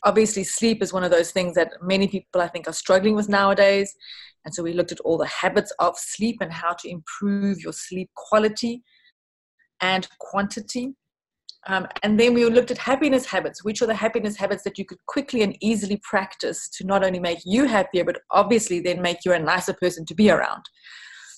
Obviously, 0.03 0.43
sleep 0.43 0.83
is 0.83 0.93
one 0.93 1.03
of 1.03 1.09
those 1.09 1.31
things 1.31 1.55
that 1.55 1.71
many 1.81 2.07
people, 2.07 2.41
I 2.41 2.47
think, 2.47 2.67
are 2.67 2.73
struggling 2.73 3.15
with 3.15 3.29
nowadays. 3.29 3.95
And 4.45 4.53
so 4.53 4.61
we 4.61 4.73
looked 4.73 4.91
at 4.91 4.99
all 4.99 5.17
the 5.17 5.25
habits 5.25 5.73
of 5.79 5.97
sleep 5.97 6.37
and 6.39 6.53
how 6.53 6.73
to 6.73 6.87
improve 6.87 7.61
your 7.61 7.73
sleep 7.73 8.11
quality 8.15 8.83
and 9.81 10.07
quantity. 10.19 10.93
Um, 11.67 11.87
and 12.03 12.19
then 12.19 12.33
we 12.33 12.45
looked 12.45 12.71
at 12.71 12.77
happiness 12.77 13.25
habits. 13.25 13.63
Which 13.63 13.81
are 13.81 13.87
the 13.87 13.95
happiness 13.95 14.35
habits 14.35 14.63
that 14.63 14.77
you 14.77 14.85
could 14.85 15.03
quickly 15.07 15.41
and 15.41 15.57
easily 15.61 15.99
practice 16.03 16.69
to 16.69 16.85
not 16.85 17.03
only 17.03 17.19
make 17.19 17.39
you 17.45 17.65
happier, 17.65 18.03
but 18.03 18.21
obviously 18.31 18.79
then 18.79 19.01
make 19.01 19.25
you 19.25 19.33
a 19.33 19.39
nicer 19.39 19.73
person 19.73 20.05
to 20.05 20.15
be 20.15 20.29
around? 20.29 20.63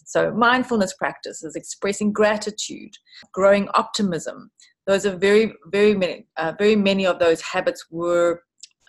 So, 0.05 0.31
mindfulness 0.31 0.93
practices, 0.93 1.55
expressing 1.55 2.13
gratitude, 2.13 2.91
growing 3.33 3.67
optimism. 3.73 4.51
Those 4.85 5.05
are 5.05 5.17
very, 5.17 5.53
very 5.67 5.95
many, 5.95 6.27
uh, 6.37 6.53
very 6.57 6.77
many 6.77 7.05
of 7.05 7.19
those 7.19 7.41
habits 7.41 7.85
were 7.91 8.41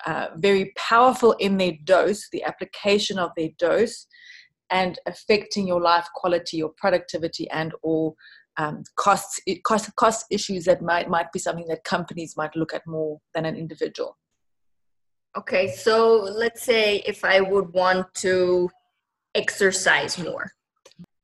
uh, 0.07 0.29
very 0.37 0.73
powerful 0.77 1.33
in 1.35 1.57
their 1.57 1.73
dose, 1.85 2.29
the 2.31 2.45
application 2.45 3.19
of 3.19 3.31
their 3.37 3.49
dose, 3.59 4.07
and 4.71 4.99
affecting 5.07 5.67
your 5.67 5.81
life 5.81 6.07
quality, 6.15 6.59
your 6.59 6.73
productivity, 6.77 7.51
and 7.51 7.73
or 7.83 8.15
um, 8.59 8.83
costs 8.97 9.41
cost 9.65 9.95
cost 9.97 10.27
issues 10.31 10.65
that 10.65 10.83
might 10.83 11.09
might 11.09 11.33
be 11.33 11.39
something 11.39 11.67
that 11.69 11.85
companies 11.85 12.37
might 12.37 12.55
look 12.57 12.75
at 12.75 12.87
more 12.87 13.19
than 13.35 13.45
an 13.47 13.57
individual. 13.57 14.19
Okay, 15.37 15.69
so 15.69 16.17
let's 16.17 16.63
say 16.63 16.97
if 17.07 17.25
I 17.25 17.41
would 17.41 17.73
want 17.73 18.13
to 18.15 18.69
exercise 19.35 20.19
more, 20.19 20.51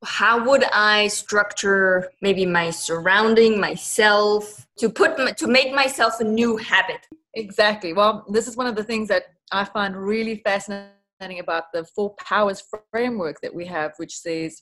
how 0.05 0.47
would 0.47 0.63
I 0.71 1.07
structure 1.07 2.09
maybe 2.21 2.45
my 2.45 2.69
surrounding, 2.69 3.59
myself, 3.59 4.65
to 4.77 4.89
put 4.89 5.37
to 5.37 5.47
make 5.47 5.73
myself 5.73 6.19
a 6.21 6.23
new 6.23 6.55
habit? 6.55 7.05
Exactly. 7.33 7.91
Well, 7.91 8.25
this 8.29 8.47
is 8.47 8.55
one 8.55 8.67
of 8.67 8.75
the 8.75 8.83
things 8.83 9.09
that 9.09 9.23
I 9.51 9.65
find 9.65 9.97
really 9.97 10.37
fascinating 10.45 11.39
about 11.39 11.65
the 11.73 11.83
four 11.83 12.15
powers 12.15 12.63
framework 12.91 13.41
that 13.41 13.53
we 13.53 13.65
have, 13.65 13.91
which 13.97 14.15
says 14.15 14.61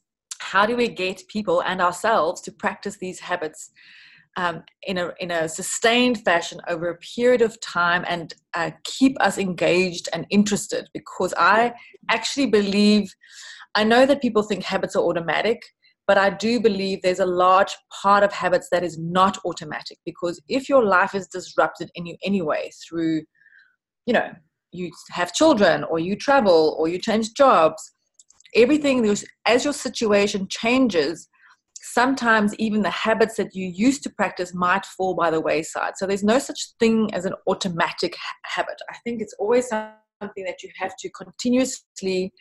how 0.54 0.68
do 0.68 0.76
we 0.78 0.88
get 0.88 1.28
people 1.28 1.64
and 1.64 1.82
ourselves 1.82 2.40
to 2.40 2.52
practice 2.52 2.98
these 2.98 3.20
habits 3.20 3.72
um, 4.38 4.62
in, 4.84 5.00
a, 5.00 5.12
in 5.20 5.32
a 5.32 5.50
sustained 5.50 6.24
fashion 6.24 6.60
over 6.68 6.90
a 6.90 6.98
period 6.98 7.42
of 7.42 7.60
time 7.60 8.06
and 8.08 8.36
uh, 8.54 8.70
keep 8.84 9.20
us 9.20 9.40
engaged 9.40 10.10
and 10.14 10.28
interested? 10.30 10.88
Because 10.94 11.34
I 11.40 11.74
actually 12.12 12.46
believe, 12.46 13.12
I 13.74 13.84
know 13.84 14.06
that 14.06 14.22
people 14.22 14.44
think 14.44 14.64
habits 14.64 14.96
are 14.96 15.04
automatic, 15.04 15.60
but 16.06 16.20
I 16.20 16.30
do 16.30 16.60
believe 16.60 17.02
there's 17.02 17.20
a 17.20 17.26
large 17.26 17.76
part 18.04 18.24
of 18.24 18.32
habits 18.32 18.68
that 18.72 18.84
is 18.84 19.00
not 19.00 19.40
automatic 19.46 19.98
because 20.06 20.40
if 20.48 20.70
your 20.70 20.84
life 20.84 21.16
is 21.16 21.26
disrupted 21.26 21.90
in 21.96 22.06
you 22.06 22.16
anyway 22.24 22.70
through, 22.88 23.24
you 24.06 24.14
know, 24.14 24.30
you 24.72 24.92
have 25.10 25.34
children 25.34 25.84
or 25.86 25.98
you 25.98 26.16
travel 26.16 26.76
or 26.78 26.88
you 26.88 27.00
change 27.00 27.34
jobs 27.34 27.93
everything 28.56 29.06
as 29.46 29.64
your 29.64 29.74
situation 29.74 30.48
changes 30.50 31.30
sometimes 31.82 32.56
even 32.56 32.82
the 32.82 32.90
habits 32.90 33.36
that 33.36 33.54
you 33.54 33.68
used 33.68 34.04
to 34.04 34.10
practice 34.10 34.54
might 34.54 34.86
fall 34.86 35.14
by 35.14 35.30
the 35.30 35.42
wayside 35.42 35.94
so 35.96 36.08
there's 36.08 36.24
no 36.24 36.40
such 36.40 36.70
thing 36.80 37.10
as 37.14 37.26
an 37.26 37.34
automatic 37.48 38.16
ha- 38.16 38.36
habit 38.56 38.76
i 38.90 38.96
think 39.04 39.22
it's 39.22 39.36
always 39.40 39.68
something 39.68 40.46
that 40.46 40.64
you 40.64 40.70
have 40.80 40.96
to 40.98 41.10
continuously 41.10 42.32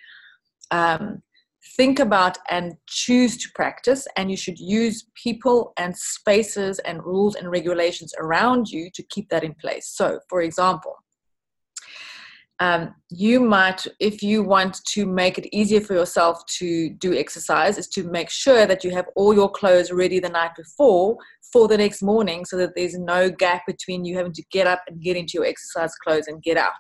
um, 0.71 1.23
think 1.77 2.01
about 2.01 2.39
and 2.51 2.75
choose 2.87 3.37
to 3.39 3.49
practice. 3.55 4.07
And 4.17 4.31
you 4.31 4.37
should 4.37 4.59
use 4.59 5.07
people 5.15 5.73
and 5.77 5.97
spaces 5.97 6.79
and 6.81 7.05
rules 7.05 7.37
and 7.37 7.51
regulations 7.51 8.13
around 8.19 8.69
you 8.69 8.91
to 8.95 9.03
keep 9.05 9.29
that 9.29 9.45
in 9.45 9.55
place. 9.55 9.89
So, 9.89 10.19
for 10.29 10.43
example, 10.43 10.97
um, 12.61 12.95
you 13.11 13.41
might, 13.41 13.87
if 13.99 14.23
you 14.23 14.43
want 14.43 14.85
to 14.93 15.07
make 15.07 15.39
it 15.39 15.49
easier 15.53 15.81
for 15.81 15.95
yourself 15.95 16.45
to 16.59 16.91
do 16.91 17.17
exercise, 17.17 17.79
is 17.79 17.89
to 17.89 18.05
make 18.05 18.31
sure 18.31 18.67
that 18.67 18.85
you 18.85 18.91
have 18.91 19.07
all 19.17 19.35
your 19.35 19.51
clothes 19.51 19.91
ready 19.91 20.21
the 20.21 20.29
night 20.29 20.53
before 20.57 21.17
for 21.53 21.69
the 21.69 21.77
next 21.77 22.03
morning 22.03 22.45
so 22.45 22.57
that 22.57 22.75
there's 22.77 22.97
no 22.97 23.31
gap 23.31 23.63
between 23.67 24.05
you 24.05 24.17
having 24.17 24.33
to 24.33 24.45
get 24.51 24.67
up 24.67 24.83
and 24.87 25.03
get 25.03 25.17
into 25.17 25.33
your 25.35 25.45
exercise 25.45 25.95
clothes 25.97 26.29
and 26.29 26.43
get 26.43 26.57
out. 26.57 26.73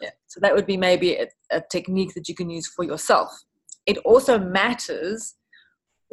Yeah. 0.00 0.10
So 0.26 0.40
that 0.40 0.54
would 0.54 0.66
be 0.66 0.76
maybe 0.76 1.16
a, 1.16 1.28
a 1.50 1.62
technique 1.70 2.14
that 2.14 2.28
you 2.28 2.34
can 2.34 2.50
use 2.50 2.66
for 2.66 2.84
yourself. 2.84 3.30
It 3.86 3.98
also 3.98 4.38
matters 4.38 5.34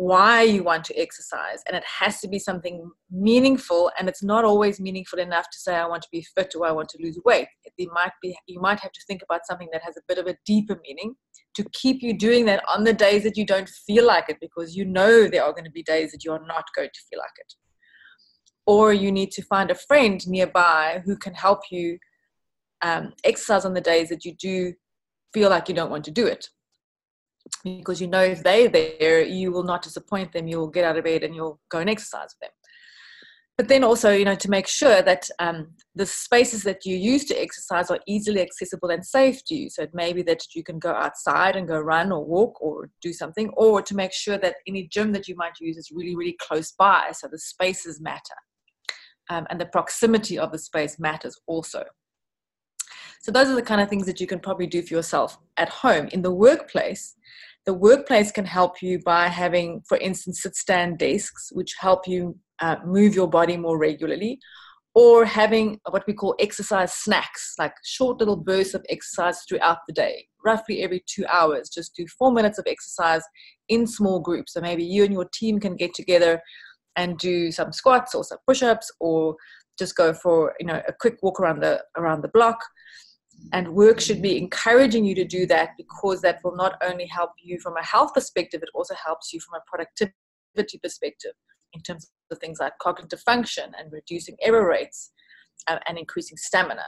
why 0.01 0.41
you 0.41 0.63
want 0.63 0.83
to 0.83 0.99
exercise 0.99 1.61
and 1.67 1.77
it 1.77 1.83
has 1.85 2.19
to 2.19 2.27
be 2.27 2.39
something 2.39 2.89
meaningful 3.11 3.91
and 3.99 4.09
it's 4.09 4.23
not 4.23 4.43
always 4.43 4.79
meaningful 4.79 5.19
enough 5.19 5.45
to 5.51 5.59
say 5.59 5.75
i 5.75 5.85
want 5.85 6.01
to 6.01 6.07
be 6.11 6.25
fit 6.35 6.51
or 6.55 6.65
i 6.65 6.71
want 6.71 6.89
to 6.89 6.97
lose 7.03 7.19
weight. 7.23 7.47
It 7.77 7.87
might 7.93 8.13
be 8.19 8.35
you 8.47 8.59
might 8.59 8.79
have 8.79 8.91
to 8.93 9.01
think 9.07 9.21
about 9.21 9.41
something 9.45 9.69
that 9.71 9.83
has 9.83 9.95
a 9.97 10.01
bit 10.07 10.17
of 10.17 10.25
a 10.25 10.35
deeper 10.43 10.79
meaning 10.87 11.13
to 11.53 11.63
keep 11.73 12.01
you 12.01 12.17
doing 12.17 12.45
that 12.45 12.63
on 12.67 12.83
the 12.83 12.93
days 12.93 13.21
that 13.23 13.37
you 13.37 13.45
don't 13.45 13.69
feel 13.69 14.03
like 14.07 14.25
it 14.27 14.37
because 14.41 14.75
you 14.75 14.85
know 14.85 15.27
there 15.27 15.43
are 15.43 15.51
going 15.51 15.65
to 15.65 15.77
be 15.79 15.83
days 15.83 16.11
that 16.13 16.25
you're 16.25 16.47
not 16.47 16.65
going 16.75 16.89
to 16.91 17.01
feel 17.07 17.19
like 17.19 17.37
it. 17.37 17.53
Or 18.65 18.93
you 18.93 19.11
need 19.11 19.29
to 19.33 19.43
find 19.43 19.69
a 19.69 19.75
friend 19.75 20.19
nearby 20.27 21.03
who 21.05 21.15
can 21.15 21.35
help 21.35 21.59
you 21.69 21.99
um, 22.81 23.13
exercise 23.23 23.65
on 23.65 23.75
the 23.75 23.81
days 23.81 24.09
that 24.09 24.25
you 24.25 24.33
do 24.35 24.73
feel 25.31 25.51
like 25.51 25.69
you 25.69 25.75
don't 25.75 25.91
want 25.91 26.05
to 26.05 26.11
do 26.11 26.25
it 26.25 26.49
because 27.63 28.01
you 28.01 28.07
know 28.07 28.21
if 28.21 28.43
they're 28.43 28.69
there, 28.69 29.21
you 29.21 29.51
will 29.51 29.63
not 29.63 29.81
disappoint 29.81 30.33
them. 30.33 30.47
You'll 30.47 30.67
get 30.67 30.85
out 30.85 30.97
of 30.97 31.03
bed 31.03 31.23
and 31.23 31.35
you'll 31.35 31.59
go 31.69 31.79
and 31.79 31.89
exercise 31.89 32.35
with 32.39 32.49
them. 32.49 32.51
But 33.57 33.67
then 33.67 33.83
also, 33.83 34.11
you 34.11 34.25
know, 34.25 34.35
to 34.35 34.49
make 34.49 34.65
sure 34.65 35.03
that 35.03 35.29
um, 35.37 35.67
the 35.93 36.05
spaces 36.05 36.63
that 36.63 36.85
you 36.85 36.95
use 36.95 37.25
to 37.25 37.39
exercise 37.39 37.91
are 37.91 37.99
easily 38.07 38.41
accessible 38.41 38.89
and 38.89 39.05
safe 39.05 39.43
to 39.45 39.55
you. 39.55 39.69
So 39.69 39.83
it 39.83 39.93
may 39.93 40.13
be 40.13 40.23
that 40.23 40.41
you 40.55 40.63
can 40.63 40.79
go 40.79 40.91
outside 40.91 41.55
and 41.55 41.67
go 41.67 41.79
run 41.79 42.11
or 42.11 42.25
walk 42.25 42.59
or 42.61 42.89
do 43.01 43.13
something, 43.13 43.49
or 43.49 43.81
to 43.83 43.95
make 43.95 44.13
sure 44.13 44.37
that 44.39 44.55
any 44.67 44.87
gym 44.87 45.11
that 45.11 45.27
you 45.27 45.35
might 45.35 45.59
use 45.59 45.77
is 45.77 45.91
really, 45.93 46.15
really 46.15 46.37
close 46.41 46.71
by. 46.71 47.11
So 47.13 47.27
the 47.27 47.37
spaces 47.37 48.01
matter. 48.01 48.39
Um, 49.29 49.45
and 49.49 49.61
the 49.61 49.67
proximity 49.67 50.39
of 50.39 50.51
the 50.51 50.57
space 50.57 50.97
matters 50.97 51.37
also. 51.45 51.83
So 53.21 53.31
those 53.31 53.49
are 53.49 53.55
the 53.55 53.61
kind 53.61 53.81
of 53.81 53.89
things 53.89 54.07
that 54.07 54.19
you 54.19 54.25
can 54.25 54.39
probably 54.39 54.65
do 54.65 54.81
for 54.81 54.93
yourself 54.93 55.37
at 55.57 55.69
home. 55.69 56.07
In 56.11 56.23
the 56.23 56.33
workplace, 56.33 57.15
the 57.65 57.73
workplace 57.73 58.31
can 58.31 58.45
help 58.45 58.81
you 58.81 58.99
by 58.99 59.27
having, 59.27 59.83
for 59.87 59.97
instance, 59.97 60.41
sit 60.41 60.55
stand 60.55 60.97
desks, 60.97 61.51
which 61.51 61.75
help 61.79 62.07
you 62.07 62.35
uh, 62.59 62.77
move 62.83 63.13
your 63.13 63.29
body 63.29 63.57
more 63.57 63.77
regularly, 63.77 64.39
or 64.95 65.23
having 65.23 65.79
what 65.91 66.03
we 66.07 66.13
call 66.13 66.35
exercise 66.39 66.93
snacks, 66.93 67.53
like 67.59 67.73
short 67.85 68.17
little 68.17 68.35
bursts 68.35 68.73
of 68.73 68.83
exercise 68.89 69.43
throughout 69.47 69.77
the 69.87 69.93
day, 69.93 70.25
roughly 70.43 70.81
every 70.81 71.03
two 71.05 71.25
hours. 71.27 71.69
Just 71.69 71.95
do 71.95 72.07
four 72.17 72.31
minutes 72.31 72.57
of 72.57 72.65
exercise 72.67 73.21
in 73.69 73.85
small 73.85 74.19
groups. 74.19 74.53
So 74.53 74.61
maybe 74.61 74.83
you 74.83 75.03
and 75.03 75.13
your 75.13 75.29
team 75.31 75.59
can 75.59 75.75
get 75.75 75.93
together 75.93 76.41
and 76.95 77.19
do 77.19 77.51
some 77.51 77.71
squats 77.71 78.15
or 78.15 78.23
some 78.23 78.39
push-ups 78.47 78.91
or 78.99 79.35
just 79.79 79.95
go 79.95 80.13
for 80.13 80.53
you 80.59 80.65
know 80.65 80.81
a 80.87 80.93
quick 80.99 81.17
walk 81.21 81.39
around 81.39 81.61
the 81.61 81.81
around 81.95 82.21
the 82.21 82.27
block 82.33 82.59
and 83.53 83.67
work 83.67 83.99
should 83.99 84.21
be 84.21 84.37
encouraging 84.37 85.05
you 85.05 85.15
to 85.15 85.25
do 85.25 85.45
that 85.47 85.71
because 85.77 86.21
that 86.21 86.39
will 86.43 86.55
not 86.55 86.75
only 86.83 87.05
help 87.05 87.31
you 87.41 87.59
from 87.59 87.77
a 87.77 87.83
health 87.83 88.13
perspective, 88.13 88.61
it 88.63 88.69
also 88.73 88.95
helps 88.95 89.33
you 89.33 89.39
from 89.39 89.59
a 89.59 89.63
productivity 89.67 90.77
perspective 90.81 91.33
in 91.73 91.81
terms 91.81 92.11
of 92.31 92.37
things 92.39 92.59
like 92.59 92.73
cognitive 92.81 93.21
function 93.21 93.71
and 93.77 93.91
reducing 93.91 94.35
error 94.41 94.67
rates 94.67 95.11
uh, 95.67 95.77
and 95.87 95.97
increasing 95.97 96.37
stamina. 96.37 96.85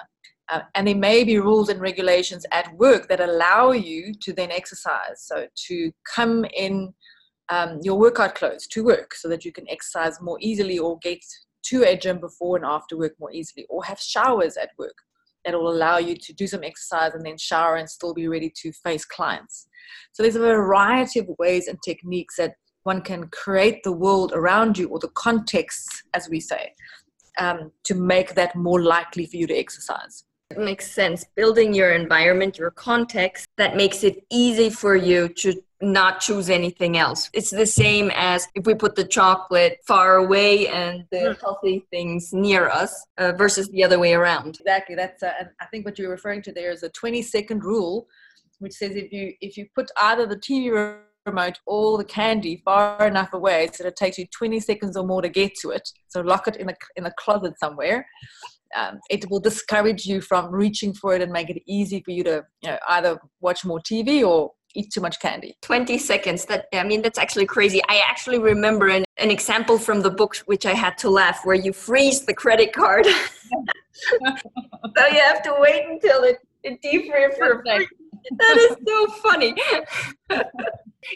Uh, 0.49 0.61
and 0.75 0.87
there 0.87 0.95
may 0.95 1.23
be 1.23 1.39
rules 1.39 1.69
and 1.69 1.79
regulations 1.79 2.45
at 2.51 2.73
work 2.75 3.07
that 3.07 3.21
allow 3.21 3.71
you 3.71 4.13
to 4.21 4.33
then 4.33 4.51
exercise. 4.51 5.17
So 5.17 5.47
to 5.67 5.91
come 6.13 6.45
in 6.53 6.93
um, 7.49 7.79
your 7.81 7.97
workout 7.97 8.35
clothes 8.35 8.67
to 8.67 8.83
work 8.83 9.15
so 9.15 9.29
that 9.29 9.45
you 9.45 9.51
can 9.51 9.69
exercise 9.69 10.21
more 10.21 10.37
easily 10.41 10.79
or 10.79 10.97
get 10.99 11.19
to 11.67 11.83
a 11.83 11.95
gym 11.95 12.19
before 12.19 12.57
and 12.57 12.65
after 12.65 12.97
work 12.97 13.13
more 13.19 13.31
easily, 13.31 13.65
or 13.69 13.85
have 13.85 13.99
showers 13.99 14.57
at 14.57 14.71
work 14.77 14.95
will 15.51 15.69
allow 15.69 15.97
you 15.97 16.15
to 16.15 16.33
do 16.33 16.47
some 16.47 16.63
exercise 16.63 17.13
and 17.13 17.25
then 17.25 17.37
shower 17.37 17.75
and 17.75 17.89
still 17.89 18.13
be 18.13 18.27
ready 18.27 18.51
to 18.61 18.71
face 18.71 19.05
clients. 19.05 19.67
So 20.13 20.23
there's 20.23 20.35
a 20.35 20.39
variety 20.39 21.19
of 21.19 21.27
ways 21.39 21.67
and 21.67 21.77
techniques 21.83 22.37
that 22.37 22.55
one 22.83 23.01
can 23.01 23.27
create 23.27 23.83
the 23.83 23.91
world 23.91 24.31
around 24.33 24.77
you 24.77 24.87
or 24.89 24.99
the 24.99 25.09
context, 25.09 25.87
as 26.13 26.29
we 26.29 26.39
say, 26.39 26.73
um, 27.37 27.71
to 27.85 27.95
make 27.95 28.35
that 28.35 28.55
more 28.55 28.81
likely 28.81 29.25
for 29.25 29.37
you 29.37 29.47
to 29.47 29.55
exercise. 29.55 30.23
It 30.49 30.59
makes 30.59 30.91
sense. 30.91 31.25
Building 31.35 31.73
your 31.73 31.93
environment, 31.93 32.57
your 32.57 32.71
context, 32.71 33.47
that 33.57 33.75
makes 33.75 34.03
it 34.03 34.23
easy 34.29 34.69
for 34.69 34.95
you 34.95 35.29
to 35.29 35.53
not 35.83 36.21
choose 36.21 36.49
anything 36.49 36.97
else. 36.97 37.29
It's 37.33 37.51
the 37.51 37.65
same 37.65 38.11
as 38.15 38.47
if 38.55 38.65
we 38.65 38.73
put 38.73 38.95
the 38.95 39.05
chocolate 39.05 39.79
far 39.85 40.17
away 40.17 40.67
and 40.67 41.05
the 41.11 41.17
mm. 41.17 41.41
healthy 41.41 41.85
things 41.91 42.31
near 42.33 42.69
us 42.69 43.05
uh, 43.17 43.33
versus 43.33 43.69
the 43.69 43.83
other 43.83 43.99
way 43.99 44.13
around. 44.13 44.57
Exactly. 44.59 44.95
That's 44.95 45.21
uh, 45.21 45.31
I 45.59 45.65
think 45.65 45.85
what 45.85 45.99
you're 45.99 46.09
referring 46.09 46.41
to 46.43 46.51
there 46.51 46.71
is 46.71 46.83
a 46.83 46.89
20 46.89 47.21
second 47.21 47.63
rule, 47.63 48.07
which 48.59 48.73
says 48.73 48.95
if 48.95 49.11
you 49.11 49.33
if 49.41 49.57
you 49.57 49.67
put 49.75 49.91
either 50.01 50.25
the 50.25 50.37
TV 50.37 50.97
remote 51.25 51.59
or 51.65 51.97
the 51.97 52.03
candy 52.03 52.61
far 52.65 53.07
enough 53.07 53.31
away 53.33 53.69
so 53.71 53.85
it 53.85 53.95
takes 53.95 54.17
you 54.17 54.25
20 54.37 54.59
seconds 54.59 54.97
or 54.97 55.05
more 55.05 55.21
to 55.21 55.29
get 55.29 55.53
to 55.61 55.71
it. 55.71 55.87
So 56.07 56.21
lock 56.21 56.47
it 56.47 56.57
in 56.57 56.69
a 56.69 56.75
in 56.95 57.05
a 57.05 57.11
closet 57.17 57.59
somewhere. 57.59 58.05
Um, 58.75 58.99
it 59.09 59.29
will 59.29 59.39
discourage 59.39 60.05
you 60.05 60.19
from 60.19 60.51
reaching 60.51 60.93
for 60.93 61.15
it 61.15 61.21
and 61.21 61.31
make 61.31 61.49
it 61.49 61.61
easy 61.67 62.01
for 62.01 62.09
you 62.09 62.23
to 62.23 62.43
you 62.63 62.71
know, 62.71 62.77
either 62.89 63.19
watch 63.39 63.63
more 63.63 63.79
TV 63.79 64.27
or 64.27 64.51
eat 64.73 64.91
too 64.91 65.01
much 65.01 65.19
candy. 65.19 65.55
20 65.61 65.97
seconds 65.97 66.45
that 66.45 66.67
i 66.73 66.83
mean 66.83 67.01
that's 67.01 67.19
actually 67.19 67.45
crazy. 67.45 67.81
I 67.89 68.01
actually 68.07 68.39
remember 68.39 68.87
an, 68.87 69.03
an 69.17 69.31
example 69.31 69.77
from 69.77 70.01
the 70.01 70.09
book 70.09 70.35
which 70.45 70.65
i 70.65 70.73
had 70.73 70.97
to 70.99 71.09
laugh 71.09 71.41
where 71.43 71.55
you 71.55 71.73
freeze 71.73 72.21
the 72.25 72.33
credit 72.33 72.73
card. 72.73 73.05
So 74.97 75.07
you 75.07 75.21
have 75.21 75.41
to 75.43 75.55
wait 75.59 75.85
until 75.87 76.23
it, 76.23 76.37
it 76.63 76.81
defreezes 76.81 77.37
for 77.37 77.63
that 77.63 78.57
is 78.57 78.77
so 78.87 79.07
funny. 79.21 79.55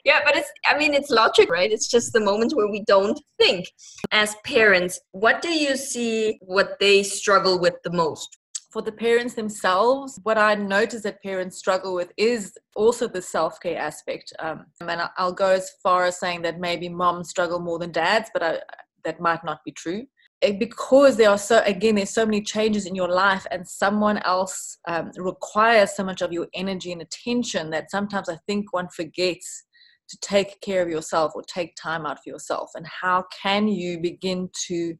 Yeah 0.04 0.20
but 0.26 0.36
it's 0.36 0.52
i 0.68 0.78
mean 0.78 0.94
it's 0.94 1.10
logic 1.10 1.50
right? 1.50 1.72
It's 1.72 1.88
just 1.88 2.12
the 2.12 2.20
moment 2.20 2.52
where 2.54 2.70
we 2.70 2.84
don't 2.86 3.20
think. 3.40 3.68
As 4.12 4.36
parents 4.44 5.00
what 5.12 5.42
do 5.42 5.50
you 5.50 5.78
see 5.78 6.38
what 6.42 6.78
they 6.80 7.04
struggle 7.04 7.58
with 7.58 7.76
the 7.86 7.92
most 7.92 8.38
for 8.78 8.84
the 8.84 8.92
parents 8.92 9.34
themselves, 9.34 10.20
what 10.22 10.38
I 10.38 10.54
notice 10.54 11.02
that 11.02 11.24
parents 11.24 11.58
struggle 11.58 11.96
with 11.96 12.12
is 12.16 12.56
also 12.76 13.08
the 13.08 13.24
self 13.24 13.60
care 13.60 13.80
aspect. 13.80 14.32
Um, 14.38 14.68
and 14.82 15.02
I'll 15.18 15.34
go 15.34 15.50
as 15.50 15.72
far 15.82 16.06
as 16.06 16.20
saying 16.20 16.44
that 16.44 16.60
maybe 16.60 16.88
moms 16.88 17.30
struggle 17.30 17.60
more 17.60 17.80
than 17.80 17.92
dads, 17.92 18.30
but 18.36 18.44
I, 18.44 18.60
that 19.04 19.20
might 19.20 19.44
not 19.44 19.64
be 19.66 19.72
true. 19.72 20.06
It, 20.42 20.60
because 20.60 21.18
there 21.18 21.32
are 21.32 21.40
so 21.40 21.64
again 21.66 21.96
there's 21.96 22.12
so 22.12 22.24
many 22.24 22.44
changes 22.44 22.86
in 22.86 22.94
your 22.94 23.08
life 23.08 23.48
and 23.50 23.68
someone 23.68 24.20
else 24.20 24.78
um, 24.88 25.10
requires 25.18 25.96
so 25.96 26.04
much 26.04 26.22
of 26.22 26.32
your 26.32 26.46
energy 26.54 26.92
and 26.92 27.02
attention 27.02 27.72
that 27.72 27.90
sometimes 27.90 28.30
i 28.30 28.38
think 28.46 28.72
one 28.72 28.88
forgets 28.90 29.64
to 30.08 30.18
take 30.22 30.62
care 30.62 30.84
of 30.84 30.90
yourself 30.90 31.32
or 31.34 31.42
take 31.42 31.76
time 31.76 32.06
out 32.06 32.20
for 32.24 32.30
yourself 32.30 32.70
and 32.76 32.86
how 33.02 33.26
can 33.42 33.68
you 33.68 34.00
begin 34.00 34.48
to 34.68 34.94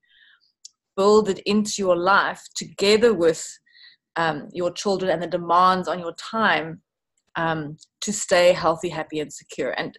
build 0.96 1.30
it 1.30 1.38
into 1.46 1.84
your 1.84 1.96
life 1.96 2.42
together 2.56 3.14
with 3.14 3.48
um, 4.18 4.50
your 4.52 4.72
children 4.72 5.12
and 5.12 5.22
the 5.22 5.28
demands 5.28 5.88
on 5.88 6.00
your 6.00 6.14
time 6.14 6.82
um, 7.36 7.78
to 8.02 8.12
stay 8.12 8.52
healthy, 8.52 8.90
happy, 8.90 9.20
and 9.20 9.32
secure. 9.32 9.72
And 9.80 9.98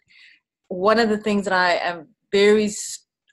one 0.67 0.99
of 0.99 1.09
the 1.09 1.17
things 1.17 1.45
that 1.45 1.55
I 1.55 1.75
am 1.77 2.09
very, 2.33 2.69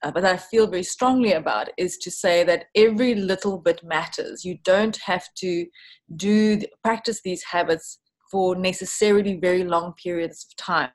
uh, 0.03 0.11
but 0.11 0.23
I 0.23 0.37
feel 0.37 0.67
very 0.67 0.83
strongly 0.83 1.33
about 1.33 1.69
is 1.77 1.97
to 1.97 2.11
say 2.11 2.43
that 2.43 2.65
every 2.75 3.15
little 3.15 3.57
bit 3.57 3.83
matters. 3.83 4.45
You 4.45 4.59
don't 4.63 4.95
have 4.97 5.27
to 5.37 5.65
do 6.15 6.61
practice 6.83 7.21
these 7.23 7.43
habits 7.43 7.99
for 8.31 8.55
necessarily 8.55 9.37
very 9.37 9.63
long 9.63 9.93
periods 10.01 10.45
of 10.47 10.55
time. 10.55 10.91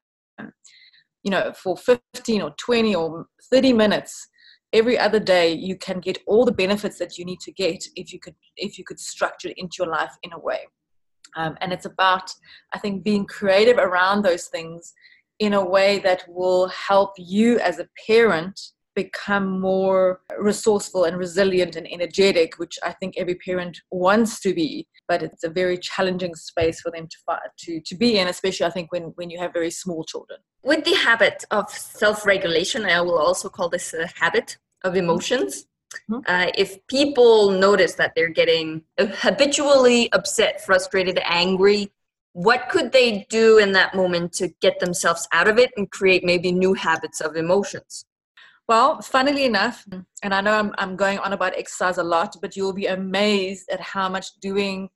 You 1.23 1.30
know, 1.30 1.52
for 1.52 1.76
15 1.76 2.40
or 2.40 2.54
20 2.56 2.94
or 2.94 3.26
30 3.50 3.73
minutes, 3.75 4.28
every 4.73 4.99
other 4.99 5.21
day 5.21 5.53
you 5.53 5.77
can 5.77 6.00
get 6.00 6.19
all 6.27 6.45
the 6.45 6.53
benefits 6.53 6.99
that 6.99 7.19
you 7.19 7.25
need 7.25 7.41
to 7.41 7.53
get 7.53 7.85
if 7.97 8.12
you 8.12 8.21
could 8.21 8.35
if 8.57 8.79
you 8.79 8.85
could 8.85 9.00
structure 9.00 9.49
it 9.49 9.55
into 9.57 9.77
your 9.81 9.89
life 9.89 10.12
in 10.23 10.33
a 10.33 10.39
way. 10.39 10.61
Um, 11.37 11.57
and 11.61 11.73
it's 11.73 11.87
about 11.87 12.29
i 12.73 12.79
think 12.79 13.05
being 13.05 13.25
creative 13.25 13.79
around 13.79 14.23
those 14.23 14.47
things 14.49 14.93
in 15.39 15.55
a 15.55 15.65
way 15.65 16.00
that 16.00 16.25
will 16.29 16.67
help 16.69 17.12
you 17.19 17.61
as 17.61 17.79
a 17.79 17.89
parent 18.07 18.59
become 19.02 19.47
more 19.71 20.00
resourceful 20.50 21.02
and 21.04 21.16
resilient 21.26 21.73
and 21.78 21.87
energetic, 21.97 22.49
which 22.62 22.76
I 22.88 22.92
think 22.99 23.11
every 23.16 23.37
parent 23.47 23.75
wants 24.07 24.33
to 24.45 24.50
be. 24.61 24.71
But 25.11 25.23
it's 25.26 25.45
a 25.45 25.52
very 25.61 25.78
challenging 25.90 26.35
space 26.49 26.78
for 26.83 26.90
them 26.95 27.07
to 27.12 27.19
to 27.64 27.71
to 27.88 27.95
be 28.02 28.11
in, 28.19 28.26
especially 28.35 28.66
I 28.71 28.75
think 28.76 28.88
when 28.95 29.04
when 29.19 29.28
you 29.33 29.38
have 29.42 29.52
very 29.61 29.73
small 29.83 30.02
children. 30.12 30.38
With 30.71 30.83
the 30.85 30.97
habit 31.09 31.38
of 31.59 31.64
self-regulation, 32.02 32.80
I 32.85 33.00
will 33.07 33.21
also 33.26 33.49
call 33.57 33.69
this 33.71 33.87
a 33.95 34.07
habit 34.23 34.49
of 34.87 34.92
emotions. 35.04 35.50
Mm-hmm. 36.11 36.21
Uh, 36.33 36.49
if 36.64 36.69
people 36.87 37.50
notice 37.69 37.95
that 38.00 38.12
they're 38.14 38.37
getting 38.42 38.66
habitually 38.99 40.00
upset, 40.12 40.52
frustrated, 40.69 41.19
angry, 41.25 41.80
what 42.33 42.69
could 42.73 42.92
they 42.92 43.26
do 43.28 43.59
in 43.59 43.73
that 43.73 43.95
moment 43.95 44.33
to 44.35 44.49
get 44.61 44.78
themselves 44.78 45.26
out 45.33 45.49
of 45.49 45.59
it 45.59 45.71
and 45.76 45.90
create 45.90 46.23
maybe 46.25 46.52
new 46.52 46.75
habits 46.75 47.21
of 47.21 47.37
emotions? 47.37 48.04
Well, 48.71 49.03
funnily 49.03 49.47
enough, 49.47 49.85
and 50.23 50.33
I 50.33 50.41
know 50.41 50.53
I'm, 50.53 50.73
I'm 50.79 50.95
going 50.95 51.19
on 51.19 51.33
about 51.33 51.59
exercise 51.59 51.99
a 51.99 52.05
lot, 52.05 52.37
but 52.41 52.55
you'll 52.55 52.73
be 52.73 52.87
amazed 52.87 53.69
at 53.69 53.81
how 53.81 54.09
much 54.09 54.27
doing, 54.41 54.91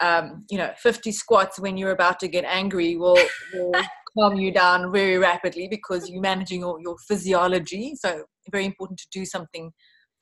um, 0.00 0.44
you 0.50 0.58
know, 0.58 0.70
50 0.76 1.12
squats 1.12 1.58
when 1.58 1.78
you're 1.78 1.92
about 1.92 2.20
to 2.20 2.28
get 2.28 2.44
angry 2.44 2.94
will, 2.94 3.18
will 3.54 3.72
calm 4.18 4.36
you 4.36 4.52
down 4.52 4.92
very 4.92 5.16
rapidly 5.16 5.66
because 5.66 6.10
you're 6.10 6.20
managing 6.20 6.60
your, 6.60 6.78
your 6.78 6.96
physiology. 7.08 7.94
So, 7.94 8.24
very 8.52 8.66
important 8.66 8.98
to 8.98 9.06
do 9.10 9.24
something 9.24 9.72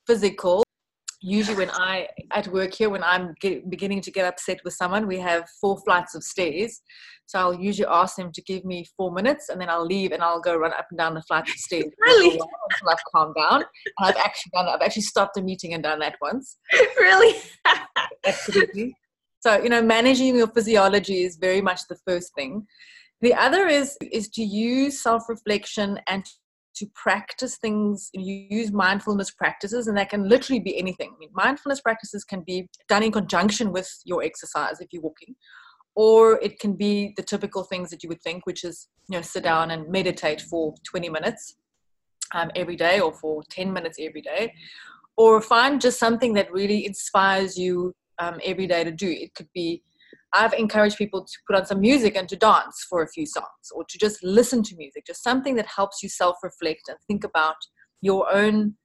physical 0.07 0.64
usually 1.25 1.57
when 1.57 1.71
I 1.71 2.07
at 2.31 2.47
work 2.47 2.73
here, 2.73 2.89
when 2.89 3.03
I'm 3.03 3.33
get, 3.41 3.67
beginning 3.69 4.01
to 4.01 4.11
get 4.11 4.25
upset 4.25 4.59
with 4.63 4.75
someone, 4.75 5.07
we 5.07 5.17
have 5.19 5.49
four 5.59 5.79
flights 5.83 6.13
of 6.13 6.23
stairs. 6.23 6.81
So 7.25 7.39
I'll 7.39 7.59
usually 7.59 7.87
ask 7.87 8.15
them 8.15 8.31
to 8.31 8.41
give 8.43 8.63
me 8.63 8.85
four 8.95 9.11
minutes, 9.11 9.49
and 9.49 9.59
then 9.59 9.67
I'll 9.67 9.85
leave 9.85 10.11
and 10.11 10.21
I'll 10.21 10.39
go 10.39 10.55
run 10.55 10.73
up 10.73 10.85
and 10.91 10.97
down 10.99 11.15
the 11.15 11.23
flights 11.23 11.51
of 11.51 11.57
stairs 11.57 11.85
really? 11.99 12.29
until 12.29 12.89
I've 12.89 13.03
calmed 13.13 13.35
down. 13.35 13.63
And 13.63 13.65
I've 13.99 14.17
actually 14.17 14.51
done. 14.53 14.67
I've 14.67 14.81
actually 14.81 15.01
stopped 15.01 15.37
a 15.37 15.41
meeting 15.41 15.73
and 15.73 15.81
done 15.81 15.99
that 15.99 16.15
once. 16.21 16.57
Really? 16.97 17.35
Absolutely. 18.25 18.95
So 19.39 19.61
you 19.61 19.69
know, 19.69 19.81
managing 19.81 20.35
your 20.35 20.47
physiology 20.47 21.23
is 21.23 21.37
very 21.37 21.61
much 21.61 21.81
the 21.89 21.97
first 22.07 22.33
thing. 22.35 22.65
The 23.21 23.33
other 23.33 23.67
is 23.67 23.97
is 24.11 24.29
to 24.29 24.43
use 24.43 25.01
self 25.01 25.23
reflection 25.27 25.99
and 26.07 26.25
to 26.75 26.85
practice 26.93 27.57
things 27.57 28.09
you 28.13 28.45
use 28.49 28.71
mindfulness 28.71 29.31
practices 29.31 29.87
and 29.87 29.97
that 29.97 30.09
can 30.09 30.27
literally 30.27 30.59
be 30.59 30.77
anything. 30.77 31.11
I 31.15 31.19
mean 31.19 31.29
mindfulness 31.33 31.81
practices 31.81 32.23
can 32.23 32.41
be 32.41 32.67
done 32.87 33.03
in 33.03 33.11
conjunction 33.11 33.71
with 33.71 33.89
your 34.05 34.23
exercise 34.23 34.79
if 34.79 34.87
you're 34.91 35.01
walking 35.01 35.35
or 35.95 36.39
it 36.41 36.59
can 36.59 36.73
be 36.73 37.13
the 37.15 37.23
typical 37.23 37.63
things 37.63 37.89
that 37.89 38.03
you 38.03 38.09
would 38.09 38.21
think 38.21 38.45
which 38.45 38.63
is 38.63 38.89
you 39.09 39.17
know 39.17 39.21
sit 39.21 39.43
down 39.43 39.71
and 39.71 39.89
meditate 39.89 40.41
for 40.41 40.73
20 40.89 41.09
minutes 41.09 41.55
um, 42.33 42.51
every 42.55 42.75
day 42.75 42.99
or 42.99 43.13
for 43.13 43.43
10 43.49 43.71
minutes 43.71 43.97
every 43.99 44.21
day 44.21 44.51
or 45.17 45.41
find 45.41 45.79
just 45.79 45.99
something 45.99 46.33
that 46.33 46.51
really 46.51 46.85
inspires 46.85 47.57
you 47.57 47.93
um, 48.19 48.39
every 48.43 48.67
day 48.67 48.83
to 48.83 48.91
do. 48.91 49.09
It 49.09 49.33
could 49.33 49.47
be 49.53 49.83
I've 50.35 50.53
encouraged 50.53 50.97
people 50.97 51.23
to 51.23 51.33
put 51.47 51.55
on 51.55 51.65
some 51.65 51.79
music 51.79 52.15
and 52.17 52.27
to 52.27 52.35
dance 52.35 52.85
for 52.89 53.01
a 53.01 53.07
few 53.07 53.25
songs 53.25 53.71
or 53.73 53.85
to 53.85 53.97
just 53.97 54.21
listen 54.21 54.61
to 54.63 54.75
music, 54.75 55.05
just 55.07 55.23
something 55.23 55.55
that 55.55 55.65
helps 55.65 56.03
you 56.03 56.09
self 56.09 56.35
reflect 56.43 56.89
and 56.89 56.97
think 57.07 57.23
about 57.23 57.55
your 58.01 58.31
own 58.31 58.75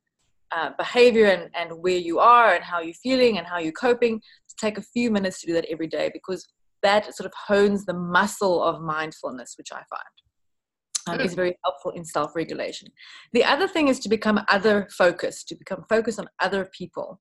uh, 0.52 0.70
behavior 0.78 1.26
and, 1.26 1.50
and 1.54 1.82
where 1.82 1.96
you 1.96 2.20
are 2.20 2.54
and 2.54 2.62
how 2.62 2.80
you're 2.80 2.94
feeling 3.02 3.36
and 3.38 3.46
how 3.46 3.58
you're 3.58 3.72
coping. 3.72 4.20
To 4.20 4.56
take 4.60 4.78
a 4.78 4.82
few 4.82 5.10
minutes 5.10 5.40
to 5.40 5.48
do 5.48 5.52
that 5.54 5.66
every 5.70 5.88
day 5.88 6.10
because 6.12 6.46
that 6.82 7.14
sort 7.14 7.26
of 7.26 7.32
hones 7.34 7.84
the 7.84 7.94
muscle 7.94 8.62
of 8.62 8.80
mindfulness, 8.80 9.54
which 9.58 9.72
I 9.72 9.76
find. 9.76 10.16
Um, 11.06 11.18
is 11.20 11.34
very 11.34 11.56
helpful 11.64 11.92
in 11.92 12.04
self 12.04 12.36
regulation. 12.36 12.88
The 13.32 13.42
other 13.42 13.66
thing 13.66 13.88
is 13.88 13.98
to 14.00 14.08
become 14.08 14.44
other 14.48 14.86
focused, 14.96 15.48
to 15.48 15.56
become 15.56 15.84
focused 15.88 16.20
on 16.20 16.28
other 16.40 16.70
people. 16.76 17.20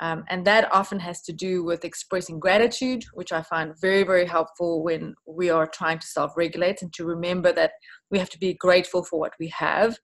Um, 0.00 0.24
and 0.28 0.44
that 0.46 0.72
often 0.72 0.98
has 1.00 1.22
to 1.22 1.32
do 1.32 1.62
with 1.62 1.84
expressing 1.84 2.40
gratitude, 2.40 3.04
which 3.14 3.30
I 3.32 3.42
find 3.42 3.72
very, 3.80 4.02
very 4.02 4.26
helpful 4.26 4.82
when 4.82 5.14
we 5.26 5.48
are 5.48 5.66
trying 5.66 6.00
to 6.00 6.06
self 6.06 6.32
regulate 6.36 6.82
and 6.82 6.92
to 6.94 7.04
remember 7.04 7.52
that 7.52 7.72
we 8.10 8.18
have 8.18 8.30
to 8.30 8.38
be 8.38 8.54
grateful 8.54 9.04
for 9.04 9.20
what 9.20 9.32
we 9.38 9.48
have. 9.48 9.96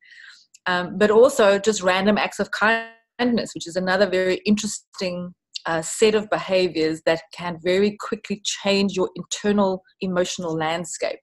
Um, 0.67 0.99
but 0.99 1.11
also 1.11 1.59
just 1.59 1.83
random 1.83 2.19
acts 2.19 2.39
of 2.39 2.51
kindness, 2.51 3.53
which 3.55 3.67
is 3.67 3.77
another 3.77 4.09
very 4.09 4.37
interesting 4.47 5.35
uh, 5.67 5.83
set 5.83 6.15
of 6.15 6.31
behaviors 6.31 7.03
that 7.05 7.23
can 7.35 7.59
very 7.63 7.97
quickly 7.99 8.41
change 8.45 8.95
your 8.95 9.11
internal 9.17 9.83
emotional 10.01 10.55
landscape. 10.55 11.19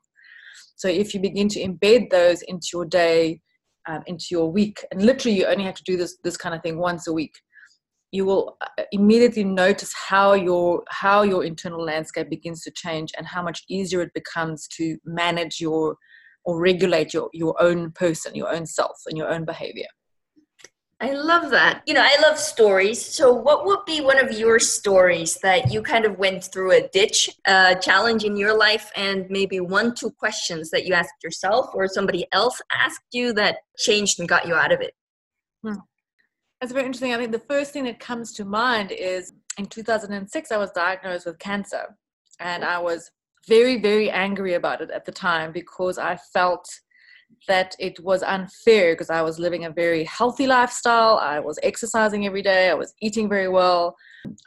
So 0.76 0.90
if 0.90 1.14
you 1.14 1.22
begin 1.22 1.48
to 1.50 1.60
embed 1.62 2.10
those 2.10 2.42
into 2.42 2.68
your 2.74 2.86
day, 2.86 3.40
um, 3.88 4.04
into 4.08 4.26
your 4.32 4.52
week, 4.52 4.84
and 4.92 5.02
literally 5.02 5.38
you 5.38 5.46
only 5.46 5.64
have 5.64 5.76
to 5.76 5.84
do 5.84 5.96
this 5.96 6.18
this 6.24 6.36
kind 6.36 6.54
of 6.54 6.62
thing 6.62 6.78
once 6.78 7.08
a 7.08 7.14
week 7.14 7.32
you 8.12 8.26
will 8.26 8.58
uh, 8.62 8.84
immediately 8.92 9.44
notice 9.44 9.94
how 9.94 10.34
your 10.34 10.84
how 10.90 11.24
your 11.24 11.44
internal 11.44 11.84
landscape 11.84 12.30
begins 12.30 12.62
to 12.64 12.72
change 12.72 13.12
and 13.18 13.28
how 13.28 13.42
much 13.42 13.64
easier 13.70 14.02
it 14.02 14.14
becomes 14.14 14.68
to 14.68 14.98
manage 15.06 15.60
your 15.60 15.98
or 16.46 16.60
regulate 16.60 17.14
your 17.14 17.30
your 17.34 17.56
own 17.62 17.92
person 17.92 18.36
your 18.36 18.54
own 18.54 18.66
self 18.66 18.98
and 19.08 19.18
your 19.18 19.30
own 19.30 19.46
behavior 19.46 19.88
I 21.02 21.12
love 21.12 21.52
that. 21.52 21.84
You 21.86 21.94
know, 21.94 22.02
I 22.04 22.16
love 22.22 22.40
stories. 22.40 23.04
So, 23.04 23.34
what 23.34 23.66
would 23.66 23.84
be 23.86 24.00
one 24.00 24.18
of 24.18 24.32
your 24.32 24.60
stories 24.60 25.38
that 25.44 25.70
you 25.70 25.82
kind 25.82 26.06
of 26.06 26.18
went 26.18 26.46
through 26.46 26.72
a 26.72 26.88
ditch, 26.88 27.30
a 27.46 27.76
challenge 27.76 28.24
in 28.24 28.38
your 28.38 28.58
life, 28.58 28.92
and 28.96 29.26
maybe 29.30 29.60
one, 29.60 29.94
two 29.94 30.10
questions 30.10 30.70
that 30.70 30.86
you 30.86 30.94
asked 30.94 31.22
yourself 31.22 31.68
or 31.74 31.90
somebody 31.90 32.26
else 32.32 32.62
asked 32.72 33.04
you 33.12 33.34
that 33.34 33.58
changed 33.78 34.22
and 34.22 34.30
got 34.30 34.48
you 34.48 34.56
out 34.56 34.72
of 34.72 34.80
it? 34.80 34.94
Hmm. 35.64 35.80
That's 36.66 36.74
very 36.74 36.88
interesting. 36.88 37.14
I 37.14 37.18
think 37.18 37.32
the 37.32 37.38
first 37.48 37.74
thing 37.74 37.84
that 37.84 38.00
comes 38.00 38.34
to 38.34 38.44
mind 38.44 38.92
is 38.92 39.34
in 39.60 39.68
2006, 39.68 40.52
I 40.52 40.58
was 40.58 40.72
diagnosed 40.72 41.28
with 41.28 41.38
cancer. 41.38 41.96
And 42.40 42.66
I 42.66 42.80
was 42.80 43.12
very, 43.48 43.80
very 43.80 44.10
angry 44.10 44.56
about 44.56 44.82
it 44.82 44.90
at 44.90 45.06
the 45.06 45.12
time 45.12 45.52
because 45.52 46.00
I 46.00 46.18
felt 46.34 46.68
that 47.48 47.76
it 47.78 48.00
was 48.00 48.24
unfair 48.24 48.94
because 48.94 49.12
I 49.12 49.22
was 49.22 49.38
living 49.38 49.66
a 49.66 49.70
very 49.70 50.06
healthy 50.06 50.48
lifestyle. 50.48 51.20
I 51.20 51.40
was 51.40 51.60
exercising 51.62 52.26
every 52.26 52.42
day. 52.42 52.72
I 52.72 52.74
was 52.74 52.96
eating 53.00 53.30
very 53.30 53.48
well. 53.48 53.96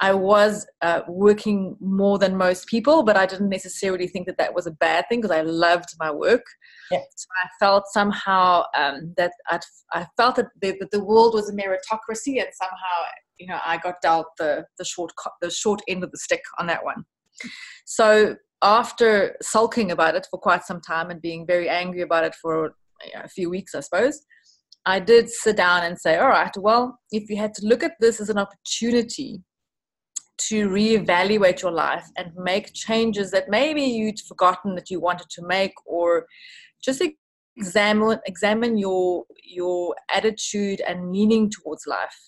I 0.00 0.14
was 0.14 0.66
uh, 0.82 1.02
working 1.08 1.76
more 1.80 2.18
than 2.18 2.36
most 2.36 2.66
people, 2.66 3.02
but 3.02 3.16
I 3.16 3.26
didn't 3.26 3.48
necessarily 3.48 4.06
think 4.06 4.26
that 4.26 4.38
that 4.38 4.54
was 4.54 4.66
a 4.66 4.72
bad 4.72 5.06
thing 5.08 5.20
because 5.20 5.36
I 5.36 5.42
loved 5.42 5.88
my 5.98 6.10
work. 6.10 6.44
Yeah. 6.90 7.00
So 7.16 7.26
I 7.44 7.48
felt 7.58 7.84
somehow 7.92 8.64
um, 8.76 9.14
that 9.16 9.32
I'd, 9.50 9.60
I 9.92 10.06
felt 10.16 10.36
that 10.36 10.46
the, 10.60 10.76
that 10.80 10.90
the 10.90 11.04
world 11.04 11.34
was 11.34 11.50
a 11.50 11.52
meritocracy, 11.52 12.40
and 12.40 12.48
somehow 12.52 12.96
you 13.38 13.46
know 13.46 13.58
I 13.64 13.78
got 13.78 14.00
dealt 14.02 14.26
the 14.38 14.64
the 14.78 14.84
short 14.84 15.12
the 15.40 15.50
short 15.50 15.80
end 15.88 16.04
of 16.04 16.10
the 16.10 16.18
stick 16.18 16.42
on 16.58 16.66
that 16.68 16.84
one. 16.84 17.04
So 17.84 18.36
after 18.62 19.36
sulking 19.40 19.90
about 19.90 20.16
it 20.16 20.26
for 20.30 20.38
quite 20.38 20.64
some 20.64 20.80
time 20.80 21.10
and 21.10 21.22
being 21.22 21.46
very 21.46 21.68
angry 21.68 22.02
about 22.02 22.24
it 22.24 22.34
for 22.34 22.74
you 23.04 23.14
know, 23.14 23.22
a 23.24 23.28
few 23.28 23.48
weeks, 23.48 23.74
I 23.74 23.80
suppose, 23.80 24.20
I 24.86 25.00
did 25.00 25.28
sit 25.28 25.56
down 25.56 25.84
and 25.84 25.98
say, 25.98 26.16
all 26.16 26.28
right, 26.28 26.50
well, 26.56 26.98
if 27.12 27.28
you 27.28 27.36
had 27.36 27.54
to 27.54 27.66
look 27.66 27.82
at 27.82 27.92
this 28.00 28.20
as 28.20 28.30
an 28.30 28.38
opportunity 28.38 29.42
to 30.38 30.68
reevaluate 30.68 31.62
your 31.62 31.72
life 31.72 32.06
and 32.16 32.32
make 32.36 32.72
changes 32.74 33.30
that 33.30 33.48
maybe 33.48 33.82
you'd 33.82 34.20
forgotten 34.20 34.74
that 34.74 34.90
you 34.90 35.00
wanted 35.00 35.28
to 35.30 35.46
make 35.46 35.72
or 35.86 36.26
just 36.82 37.02
examine 37.56 38.18
examine 38.26 38.78
your 38.78 39.24
your 39.44 39.94
attitude 40.14 40.80
and 40.86 41.10
meaning 41.10 41.50
towards 41.50 41.86
life. 41.86 42.18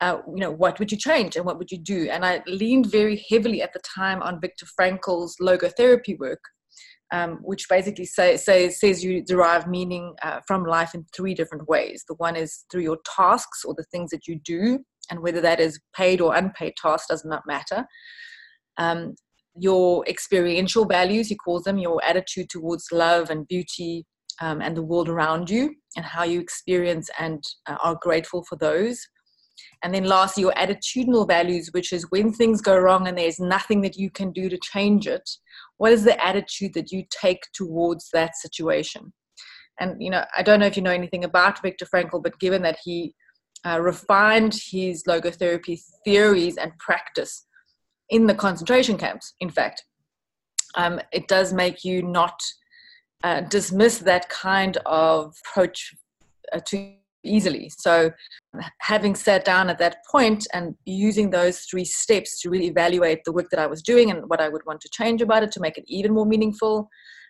Uh, 0.00 0.18
you 0.28 0.40
know 0.40 0.50
what 0.50 0.78
would 0.78 0.90
you 0.90 0.98
change 0.98 1.36
and 1.36 1.44
what 1.44 1.58
would 1.58 1.70
you 1.70 1.78
do? 1.78 2.08
And 2.10 2.24
i 2.24 2.42
leaned 2.46 2.86
very 2.86 3.24
heavily 3.30 3.62
at 3.62 3.72
the 3.72 3.80
time 3.80 4.22
on 4.22 4.40
viktor 4.40 4.66
frankl's 4.66 5.36
logotherapy 5.40 6.18
work 6.18 6.40
um, 7.12 7.38
which 7.42 7.68
basically 7.68 8.06
say, 8.06 8.36
say, 8.36 8.68
says 8.70 9.04
you 9.04 9.22
derive 9.22 9.68
meaning 9.68 10.14
uh, 10.22 10.40
from 10.46 10.64
life 10.64 10.94
in 10.94 11.06
three 11.14 11.34
different 11.34 11.68
ways 11.68 12.04
the 12.08 12.14
one 12.14 12.36
is 12.36 12.64
through 12.70 12.82
your 12.82 12.98
tasks 13.16 13.64
or 13.64 13.74
the 13.76 13.84
things 13.92 14.10
that 14.10 14.26
you 14.26 14.40
do 14.44 14.78
and 15.10 15.20
whether 15.20 15.40
that 15.40 15.60
is 15.60 15.80
paid 15.94 16.20
or 16.20 16.34
unpaid 16.34 16.74
tasks 16.80 17.08
does 17.08 17.24
not 17.24 17.42
matter. 17.46 17.84
Um, 18.78 19.14
your 19.54 20.06
experiential 20.08 20.86
values, 20.86 21.28
he 21.28 21.36
calls 21.36 21.64
them, 21.64 21.78
your 21.78 22.02
attitude 22.04 22.48
towards 22.48 22.86
love 22.90 23.28
and 23.30 23.46
beauty 23.46 24.06
um, 24.40 24.62
and 24.62 24.76
the 24.76 24.82
world 24.82 25.08
around 25.08 25.50
you, 25.50 25.74
and 25.96 26.04
how 26.04 26.24
you 26.24 26.40
experience 26.40 27.10
and 27.18 27.44
uh, 27.66 27.76
are 27.82 27.98
grateful 28.00 28.42
for 28.44 28.56
those. 28.56 29.06
And 29.82 29.94
then 29.94 30.04
lastly, 30.04 30.42
your 30.42 30.52
attitudinal 30.52 31.26
values, 31.26 31.70
which 31.72 31.92
is 31.92 32.10
when 32.10 32.32
things 32.32 32.60
go 32.60 32.78
wrong 32.78 33.08
and 33.08 33.18
there's 33.18 33.40
nothing 33.40 33.80
that 33.82 33.96
you 33.96 34.10
can 34.10 34.32
do 34.32 34.48
to 34.48 34.58
change 34.58 35.06
it, 35.06 35.28
what 35.78 35.92
is 35.92 36.04
the 36.04 36.24
attitude 36.24 36.74
that 36.74 36.92
you 36.92 37.04
take 37.10 37.42
towards 37.52 38.08
that 38.12 38.36
situation? 38.36 39.12
And, 39.80 40.00
you 40.02 40.10
know, 40.10 40.24
I 40.36 40.42
don't 40.42 40.60
know 40.60 40.66
if 40.66 40.76
you 40.76 40.82
know 40.82 40.90
anything 40.90 41.24
about 41.24 41.62
Viktor 41.62 41.86
Frankl, 41.86 42.22
but 42.22 42.38
given 42.38 42.62
that 42.62 42.78
he 42.84 43.14
uh, 43.66 43.80
refined 43.80 44.58
his 44.70 45.04
logotherapy 45.04 45.80
theories 46.04 46.56
and 46.56 46.76
practice 46.78 47.46
in 48.10 48.26
the 48.26 48.34
concentration 48.34 48.98
camps, 48.98 49.34
in 49.40 49.50
fact. 49.50 49.84
Um, 50.74 51.00
it 51.12 51.28
does 51.28 51.52
make 51.52 51.84
you 51.84 52.02
not 52.02 52.38
uh, 53.24 53.42
dismiss 53.42 53.98
that 53.98 54.28
kind 54.28 54.78
of 54.86 55.34
approach 55.46 55.94
uh, 56.52 56.60
to 56.66 56.94
easily. 57.24 57.70
So, 57.78 58.10
having 58.80 59.14
sat 59.14 59.44
down 59.44 59.70
at 59.70 59.78
that 59.78 59.96
point 60.10 60.46
and 60.52 60.74
using 60.84 61.30
those 61.30 61.60
three 61.60 61.84
steps 61.84 62.40
to 62.40 62.50
really 62.50 62.66
evaluate 62.66 63.24
the 63.24 63.32
work 63.32 63.50
that 63.50 63.60
I 63.60 63.66
was 63.66 63.82
doing 63.82 64.10
and 64.10 64.28
what 64.28 64.40
I 64.40 64.48
would 64.48 64.64
want 64.66 64.80
to 64.82 64.90
change 64.90 65.22
about 65.22 65.42
it 65.42 65.52
to 65.52 65.60
make 65.60 65.78
it 65.78 65.84
even 65.86 66.12
more 66.12 66.26
meaningful, 66.26 66.88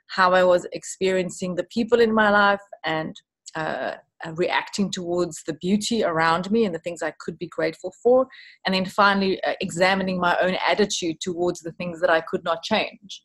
how 0.09 0.33
I 0.33 0.45
was 0.45 0.67
experiencing 0.73 1.55
the 1.55 1.65
people 1.65 2.01
in 2.01 2.15
my 2.15 2.31
life, 2.31 2.63
and 2.85 3.15
uh, 3.55 3.95
reacting 4.35 4.91
towards 4.91 5.43
the 5.45 5.55
beauty 5.55 6.05
around 6.05 6.51
me 6.51 6.65
and 6.65 6.75
the 6.75 6.79
things 6.79 7.03
I 7.03 7.13
could 7.19 7.39
be 7.39 7.49
grateful 7.49 7.93
for, 8.03 8.27
and 8.65 8.75
then 8.75 8.87
finally 8.87 9.43
uh, 9.45 9.55
examining 9.61 10.21
my 10.21 10.37
own 10.41 10.57
attitude 10.67 11.21
towards 11.21 11.61
the 11.61 11.73
things 11.73 12.01
that 12.01 12.11
I 12.11 12.21
could 12.21 12.45
not 12.45 12.63
change 12.63 13.23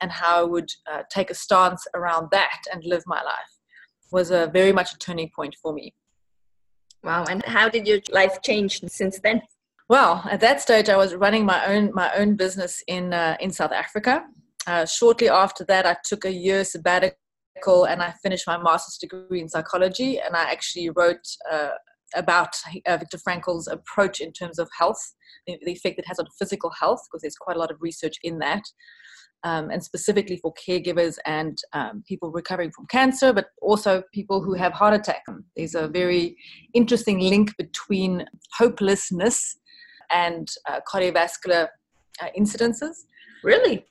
and 0.00 0.12
how 0.12 0.40
I 0.40 0.44
would 0.44 0.70
uh, 0.90 1.02
take 1.10 1.30
a 1.30 1.34
stance 1.34 1.86
around 1.94 2.28
that 2.32 2.60
and 2.72 2.82
live 2.84 3.02
my 3.06 3.22
life 3.22 3.56
was 4.12 4.30
a 4.30 4.50
very 4.52 4.72
much 4.72 4.92
a 4.92 4.98
turning 4.98 5.30
point 5.34 5.56
for 5.60 5.72
me. 5.72 5.94
Wow! 7.06 7.24
And 7.30 7.44
how 7.44 7.68
did 7.68 7.86
your 7.86 8.00
life 8.10 8.42
change 8.42 8.80
since 8.88 9.20
then? 9.20 9.40
Well, 9.88 10.24
at 10.28 10.40
that 10.40 10.60
stage, 10.60 10.88
I 10.88 10.96
was 10.96 11.14
running 11.14 11.46
my 11.46 11.64
own 11.64 11.92
my 11.94 12.12
own 12.16 12.34
business 12.34 12.82
in 12.88 13.14
uh, 13.14 13.36
in 13.38 13.52
South 13.52 13.70
Africa. 13.70 14.24
Uh, 14.66 14.84
shortly 14.86 15.28
after 15.28 15.64
that, 15.66 15.86
I 15.86 15.96
took 16.04 16.24
a 16.24 16.32
year 16.32 16.64
sabbatical 16.64 17.84
and 17.84 18.02
I 18.02 18.12
finished 18.24 18.48
my 18.48 18.58
master's 18.58 18.98
degree 18.98 19.40
in 19.40 19.48
psychology. 19.48 20.18
And 20.18 20.34
I 20.34 20.50
actually 20.50 20.90
wrote 20.90 21.24
uh, 21.48 21.68
about 22.16 22.56
uh, 22.84 22.96
Viktor 22.96 23.18
Frankl's 23.18 23.68
approach 23.68 24.20
in 24.20 24.32
terms 24.32 24.58
of 24.58 24.68
health, 24.76 25.14
the, 25.46 25.56
the 25.64 25.70
effect 25.70 26.00
it 26.00 26.08
has 26.08 26.18
on 26.18 26.26
physical 26.36 26.70
health, 26.70 27.02
because 27.06 27.22
there's 27.22 27.36
quite 27.36 27.56
a 27.56 27.60
lot 27.60 27.70
of 27.70 27.76
research 27.80 28.16
in 28.24 28.40
that 28.40 28.64
um, 29.46 29.70
and 29.70 29.82
specifically 29.82 30.36
for 30.36 30.52
caregivers 30.54 31.18
and 31.24 31.58
um, 31.72 32.02
people 32.08 32.32
recovering 32.32 32.72
from 32.72 32.84
cancer, 32.86 33.32
but 33.32 33.46
also 33.62 34.02
people 34.12 34.42
who 34.42 34.54
have 34.54 34.72
heart 34.72 34.92
attack. 34.92 35.22
There's 35.56 35.76
a 35.76 35.86
very 35.86 36.36
interesting 36.74 37.20
link 37.20 37.56
between 37.56 38.26
hopelessness 38.58 39.56
and 40.10 40.50
uh, 40.68 40.80
cardiovascular 40.92 41.68
uh, 42.20 42.28
incidences. 42.36 42.94
Really? 43.44 43.86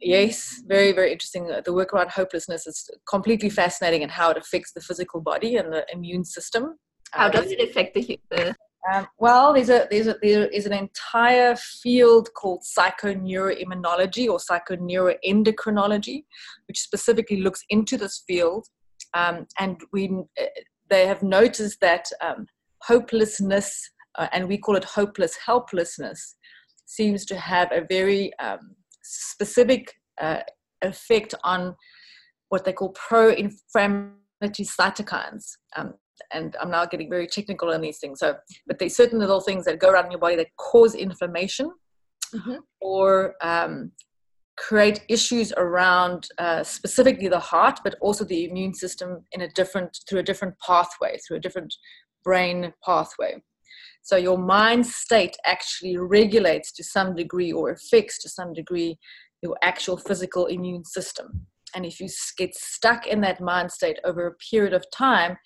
Yes, 0.00 0.62
very, 0.68 0.92
very 0.92 1.10
interesting. 1.10 1.50
The 1.64 1.72
work 1.72 1.92
around 1.92 2.10
hopelessness 2.10 2.68
is 2.68 2.88
completely 3.08 3.50
fascinating 3.50 4.04
and 4.04 4.12
how 4.12 4.30
it 4.30 4.36
affects 4.36 4.72
the 4.72 4.80
physical 4.80 5.20
body 5.20 5.56
and 5.56 5.72
the 5.72 5.84
immune 5.92 6.24
system. 6.24 6.78
How 7.10 7.28
does 7.28 7.50
it 7.50 7.60
affect 7.60 7.94
the, 7.94 8.20
the 8.30 8.54
um, 8.90 9.06
well, 9.18 9.52
there's 9.54 9.68
a, 9.68 9.86
there's 9.90 10.08
a, 10.08 10.16
there 10.22 10.46
is 10.46 10.66
an 10.66 10.72
entire 10.72 11.54
field 11.56 12.30
called 12.34 12.64
psychoneuroimmunology 12.76 14.28
or 14.28 14.38
psychoneuroendocrinology, 14.38 16.24
which 16.66 16.80
specifically 16.80 17.42
looks 17.42 17.62
into 17.70 17.96
this 17.96 18.24
field. 18.26 18.66
Um, 19.14 19.46
and 19.58 19.80
we, 19.92 20.10
uh, 20.40 20.46
they 20.90 21.06
have 21.06 21.22
noticed 21.22 21.80
that 21.80 22.08
um, 22.20 22.46
hopelessness, 22.82 23.90
uh, 24.18 24.26
and 24.32 24.48
we 24.48 24.58
call 24.58 24.76
it 24.76 24.84
hopeless 24.84 25.36
helplessness, 25.36 26.36
seems 26.86 27.24
to 27.26 27.36
have 27.36 27.70
a 27.70 27.86
very 27.88 28.36
um, 28.38 28.74
specific 29.02 29.92
uh, 30.20 30.40
effect 30.82 31.34
on 31.44 31.76
what 32.48 32.64
they 32.64 32.72
call 32.72 32.90
pro-inflammatory 32.90 34.12
cytokines. 34.60 35.52
Um, 35.76 35.94
and 36.32 36.56
I'm 36.60 36.70
now 36.70 36.86
getting 36.86 37.10
very 37.10 37.26
technical 37.26 37.70
on 37.70 37.80
these 37.80 37.98
things. 37.98 38.20
So, 38.20 38.36
but 38.66 38.78
there's 38.78 38.96
certain 38.96 39.18
little 39.18 39.40
things 39.40 39.64
that 39.64 39.78
go 39.78 39.90
around 39.90 40.06
in 40.06 40.12
your 40.12 40.20
body 40.20 40.36
that 40.36 40.48
cause 40.56 40.94
inflammation 40.94 41.70
mm-hmm. 42.34 42.56
or 42.80 43.34
um, 43.42 43.92
create 44.56 45.04
issues 45.08 45.52
around 45.56 46.28
uh, 46.38 46.62
specifically 46.62 47.28
the 47.28 47.38
heart, 47.38 47.80
but 47.84 47.96
also 48.00 48.24
the 48.24 48.44
immune 48.44 48.74
system 48.74 49.24
in 49.32 49.42
a 49.42 49.48
different 49.48 49.98
through 50.08 50.20
a 50.20 50.22
different 50.22 50.54
pathway, 50.66 51.18
through 51.18 51.38
a 51.38 51.40
different 51.40 51.74
brain 52.24 52.72
pathway. 52.84 53.42
So 54.02 54.16
your 54.16 54.38
mind 54.38 54.86
state 54.86 55.36
actually 55.46 55.96
regulates 55.96 56.72
to 56.72 56.84
some 56.84 57.14
degree 57.14 57.52
or 57.52 57.70
affects 57.70 58.18
to 58.22 58.28
some 58.28 58.52
degree 58.52 58.98
your 59.42 59.56
actual 59.62 59.96
physical 59.96 60.46
immune 60.46 60.84
system. 60.84 61.46
And 61.74 61.86
if 61.86 62.00
you 62.00 62.08
get 62.36 62.54
stuck 62.54 63.06
in 63.06 63.20
that 63.22 63.40
mind 63.40 63.70
state 63.72 63.98
over 64.04 64.26
a 64.26 64.34
period 64.34 64.74
of 64.74 64.84
time, 64.92 65.36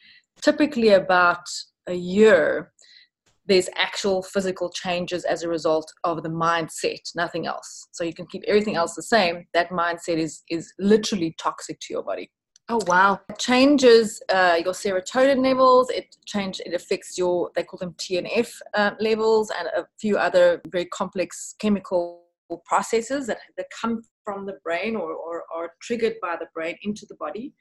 typically 0.40 0.90
about 0.90 1.46
a 1.86 1.94
year, 1.94 2.72
there's 3.46 3.68
actual 3.76 4.22
physical 4.22 4.70
changes 4.70 5.24
as 5.24 5.42
a 5.42 5.48
result 5.48 5.92
of 6.04 6.22
the 6.22 6.28
mindset, 6.28 7.00
nothing 7.14 7.46
else. 7.46 7.88
So 7.92 8.04
you 8.04 8.12
can 8.12 8.26
keep 8.26 8.42
everything 8.46 8.76
else 8.76 8.94
the 8.94 9.02
same. 9.02 9.46
That 9.54 9.70
mindset 9.70 10.18
is 10.18 10.42
is 10.50 10.72
literally 10.78 11.34
toxic 11.38 11.78
to 11.80 11.92
your 11.94 12.02
body. 12.02 12.30
Oh 12.68 12.80
wow! 12.88 13.20
It 13.28 13.38
changes 13.38 14.20
uh, 14.28 14.58
your 14.64 14.74
serotonin 14.74 15.42
levels. 15.44 15.90
It 15.90 16.16
change. 16.26 16.60
It 16.66 16.74
affects 16.74 17.16
your 17.16 17.50
they 17.54 17.62
call 17.62 17.78
them 17.78 17.94
TNF 17.94 18.52
uh, 18.74 18.90
levels 18.98 19.52
and 19.56 19.68
a 19.68 19.86
few 20.00 20.18
other 20.18 20.60
very 20.66 20.86
complex 20.86 21.54
chemical 21.60 22.22
processes 22.64 23.26
that, 23.26 23.38
that 23.56 23.66
come 23.80 24.02
from 24.26 24.44
the 24.44 24.58
brain 24.64 24.96
or, 24.96 25.12
or 25.14 25.44
are 25.54 25.70
triggered 25.80 26.16
by 26.20 26.36
the 26.38 26.48
brain 26.52 26.76
into 26.82 27.06
the 27.08 27.14
body. 27.14 27.54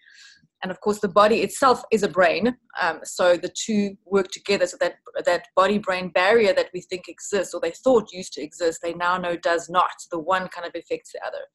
And 0.63 0.71
of 0.71 0.81
course 0.81 0.99
the 0.99 1.07
body 1.07 1.41
itself 1.41 1.83
is 1.91 2.01
a 2.01 2.07
brain 2.09 2.57
um, 2.81 2.99
so 3.03 3.37
the 3.37 3.53
two 3.65 3.95
work 4.05 4.29
together. 4.31 4.65
So 4.65 4.77
that 4.79 4.95
that 5.25 5.47
body 5.55 5.77
brain 5.77 6.09
barrier 6.09 6.53
that 6.53 6.71
we 6.73 6.81
think 6.81 7.07
exists 7.07 7.53
or 7.53 7.61
they 7.61 7.71
thought 7.71 8.11
used 8.11 8.33
to 8.33 8.41
exist 8.41 8.79
they 8.81 8.93
now 8.93 9.17
know 9.17 9.37
does 9.37 9.69
not. 9.69 9.95
The 10.11 10.19
one 10.19 10.47
kind 10.47 10.65
of 10.65 10.73
affects 10.75 11.11
the 11.13 11.21
other 11.25 11.45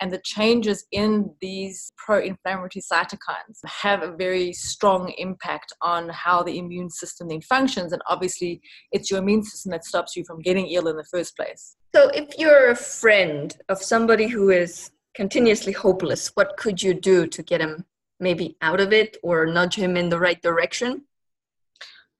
and 0.00 0.12
the 0.12 0.20
changes 0.24 0.84
in 0.92 1.32
these 1.40 1.92
pro-inflammatory 1.96 2.82
cytokines 2.82 3.58
have 3.66 4.02
a 4.02 4.16
very 4.16 4.52
strong 4.52 5.12
impact 5.18 5.72
on 5.82 6.08
how 6.08 6.42
the 6.42 6.58
immune 6.58 6.90
system 6.90 7.28
then 7.28 7.40
functions 7.40 7.92
and 7.92 8.02
obviously 8.08 8.60
it's 8.92 9.10
your 9.10 9.20
immune 9.20 9.42
system 9.42 9.70
that 9.70 9.84
stops 9.84 10.16
you 10.16 10.24
from 10.24 10.40
getting 10.40 10.66
ill 10.68 10.88
in 10.88 10.96
the 10.96 11.04
first 11.04 11.36
place 11.36 11.76
so 11.94 12.08
if 12.08 12.28
you're 12.38 12.70
a 12.70 12.76
friend 12.76 13.56
of 13.68 13.78
somebody 13.78 14.26
who 14.26 14.50
is 14.50 14.90
continuously 15.14 15.72
hopeless 15.72 16.32
what 16.34 16.56
could 16.56 16.82
you 16.82 16.92
do 16.94 17.26
to 17.26 17.42
get 17.42 17.60
him 17.60 17.84
maybe 18.20 18.56
out 18.62 18.80
of 18.80 18.92
it 18.92 19.16
or 19.22 19.46
nudge 19.46 19.76
him 19.76 19.96
in 19.96 20.08
the 20.08 20.18
right 20.18 20.40
direction? 20.42 21.04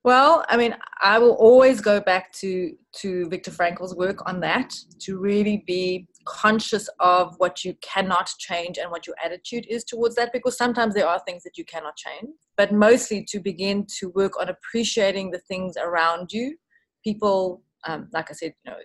Well, 0.03 0.45
I 0.49 0.59
mean, 0.59 0.77
I 1.01 1.19
will 1.19 1.33
always 1.33 1.81
go 1.81 2.01
back 2.01 2.33
to 2.35 2.77
to 3.01 3.29
Viktor 3.29 3.51
Frankl's 3.51 3.97
work 3.97 4.29
on 4.29 4.41
that 4.41 4.75
to 5.01 5.19
really 5.19 5.65
be 5.67 6.07
conscious 6.25 6.89
of 7.01 7.35
what 7.39 7.65
you 7.65 7.75
cannot 7.81 8.31
change 8.39 8.79
and 8.79 8.91
what 8.91 9.07
your 9.07 9.17
attitude 9.25 9.67
is 9.69 9.85
towards 9.85 10.15
that 10.17 10.33
because 10.33 10.57
sometimes 10.57 10.95
there 10.95 11.07
are 11.07 11.21
things 11.21 11.43
that 11.43 11.57
you 11.59 11.65
cannot 11.65 11.97
change, 11.97 12.31
but 12.57 12.73
mostly 12.73 13.25
to 13.25 13.41
begin 13.41 13.87
to 13.99 14.11
work 14.11 14.41
on 14.41 14.49
appreciating 14.49 15.31
the 15.31 15.39
things 15.39 15.77
around 15.77 16.33
you. 16.33 16.57
People, 17.03 17.63
um, 17.87 18.09
like 18.13 18.31
I 18.31 18.35
said, 18.35 18.55
you 18.65 18.73
know, 18.73 18.79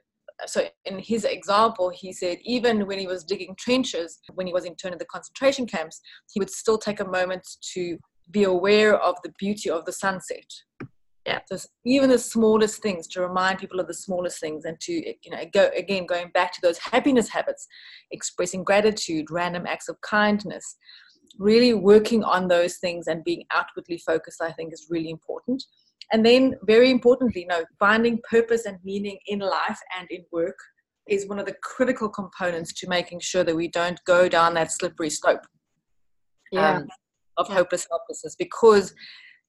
so 0.45 0.67
in 0.86 0.99
his 0.99 1.25
example 1.25 1.89
he 1.89 2.13
said 2.13 2.38
even 2.43 2.88
when 2.88 2.97
he 2.97 3.08
was 3.08 3.25
digging 3.25 3.54
trenches 3.58 4.19
when 4.36 4.47
he 4.47 4.54
was 4.54 4.63
interned 4.63 4.93
in 4.93 4.97
the 4.97 5.06
concentration 5.06 5.67
camps 5.67 5.99
he 6.32 6.39
would 6.39 6.49
still 6.49 6.78
take 6.78 7.02
a 7.02 7.06
moment 7.06 7.45
to 7.73 7.97
be 8.32 8.43
aware 8.43 8.95
of 8.95 9.15
the 9.23 9.34
beauty 9.38 9.69
of 9.69 9.84
the 9.84 9.91
sunset 9.91 10.45
yeah 11.30 11.39
so 11.52 11.68
even 11.86 12.10
the 12.10 12.18
smallest 12.18 12.82
things 12.82 13.08
to 13.08 13.22
remind 13.22 13.60
people 13.60 13.80
of 13.80 13.88
the 13.88 13.94
smallest 13.94 14.39
things 14.39 14.65
and 14.65 14.80
to 14.80 14.94
you 14.94 15.32
know 15.32 15.44
go 15.54 15.70
again 15.76 16.06
going 16.06 16.30
back 16.34 16.52
to 16.52 16.60
those 16.62 16.78
happiness 16.78 17.30
habits 17.30 17.68
expressing 18.12 18.63
gratitude 18.63 19.26
random 19.30 19.65
acts 19.65 19.89
of 19.89 20.00
kindness 20.02 20.78
really 21.38 21.74
working 21.74 22.24
on 22.24 22.48
those 22.48 22.78
things 22.78 23.08
and 23.08 23.24
being 23.24 23.44
outwardly 23.54 23.98
focused 24.06 24.42
i 24.42 24.52
think 24.52 24.74
is 24.74 24.88
really 24.89 25.10
important 25.10 25.63
and 26.12 26.26
then, 26.26 26.56
very 26.63 26.89
importantly, 26.89 27.42
you 27.42 27.48
know, 27.48 27.63
finding 27.78 28.20
purpose 28.30 28.65
and 28.65 28.78
meaning 28.84 29.20
in 29.28 29.39
life 29.39 29.80
and 29.98 30.10
in 30.10 30.26
work 30.32 30.58
is 31.08 31.28
one 31.28 31.39
of 31.39 31.46
the 31.46 31.56
critical 31.63 32.10
components 32.10 32.74
to 32.74 32.89
making 32.89 33.20
sure 33.20 33.44
that 33.44 33.56
we 33.56 33.68
don't 33.68 34.00
go 34.06 34.28
down 34.28 34.54
that 34.56 34.72
slippery 34.72 35.10
slope 35.10 35.42
yeah. 36.52 36.78
um, 36.78 36.88
of 37.38 37.48
yeah. 37.50 37.56
hopeless 37.56 37.88
helplessness. 37.89 38.36
Because 38.38 38.94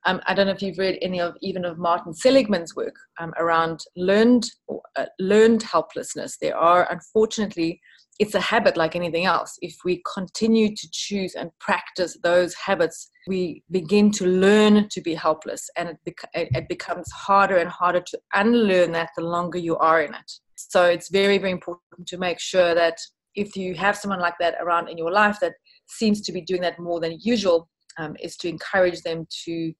um, 0.07 0.21
I 0.27 0.35
don't 0.35 0.47
know 0.47 0.53
if 0.53 0.63
you've 0.63 0.79
read 0.79 0.99
any 1.03 1.21
of 1.21 1.37
even 1.43 1.65
of 1.65 1.79
Martin 1.79 2.13
Seligman's 2.13 2.75
work 2.75 2.95
um, 3.21 3.33
around 3.39 3.81
learned 3.97 4.51
uh, 4.97 5.07
learned 5.19 5.63
helplessness. 5.63 6.37
There 6.41 6.57
are 6.57 6.91
unfortunately 6.91 7.81
it's 8.19 8.35
a 8.35 8.41
habit 8.41 8.77
like 8.77 8.95
anything 8.95 9.25
else. 9.25 9.57
If 9.63 9.77
we 9.83 10.03
continue 10.15 10.77
to 10.77 10.89
choose 10.93 11.35
and 11.35 11.51
practice 11.59 12.19
those 12.23 12.55
habits, 12.55 13.11
we 13.27 13.63
begin 13.71 14.11
to 14.13 14.27
learn 14.27 14.89
to 14.91 15.01
be 15.01 15.15
helpless, 15.15 15.69
and 15.77 15.89
it, 15.89 15.97
bec- 16.05 16.31
it 16.35 16.69
becomes 16.69 17.11
harder 17.13 17.57
and 17.57 17.71
harder 17.71 18.01
to 18.01 18.19
unlearn 18.35 18.93
that 18.93 19.09
the 19.17 19.25
longer 19.25 19.59
you 19.59 19.79
are 19.79 20.03
in 20.03 20.13
it. 20.15 20.33
So 20.55 20.85
it's 20.85 21.11
very, 21.11 21.39
very 21.39 21.53
important 21.53 22.07
to 22.09 22.19
make 22.19 22.39
sure 22.39 22.75
that 22.75 22.99
if 23.35 23.57
you 23.57 23.75
have 23.75 23.97
someone 23.97 24.21
like 24.21 24.35
that 24.39 24.57
around 24.61 24.89
in 24.89 24.99
your 24.99 25.11
life 25.11 25.39
that 25.41 25.55
seems 25.89 26.21
to 26.23 26.33
be 26.33 26.43
doing 26.43 26.61
that 26.61 26.79
more 26.79 27.01
than 27.01 27.19
usual, 27.23 27.71
um, 27.99 28.17
is 28.23 28.37
to 28.39 28.49
encourage 28.49 29.01
them 29.01 29.27
to 29.45 29.73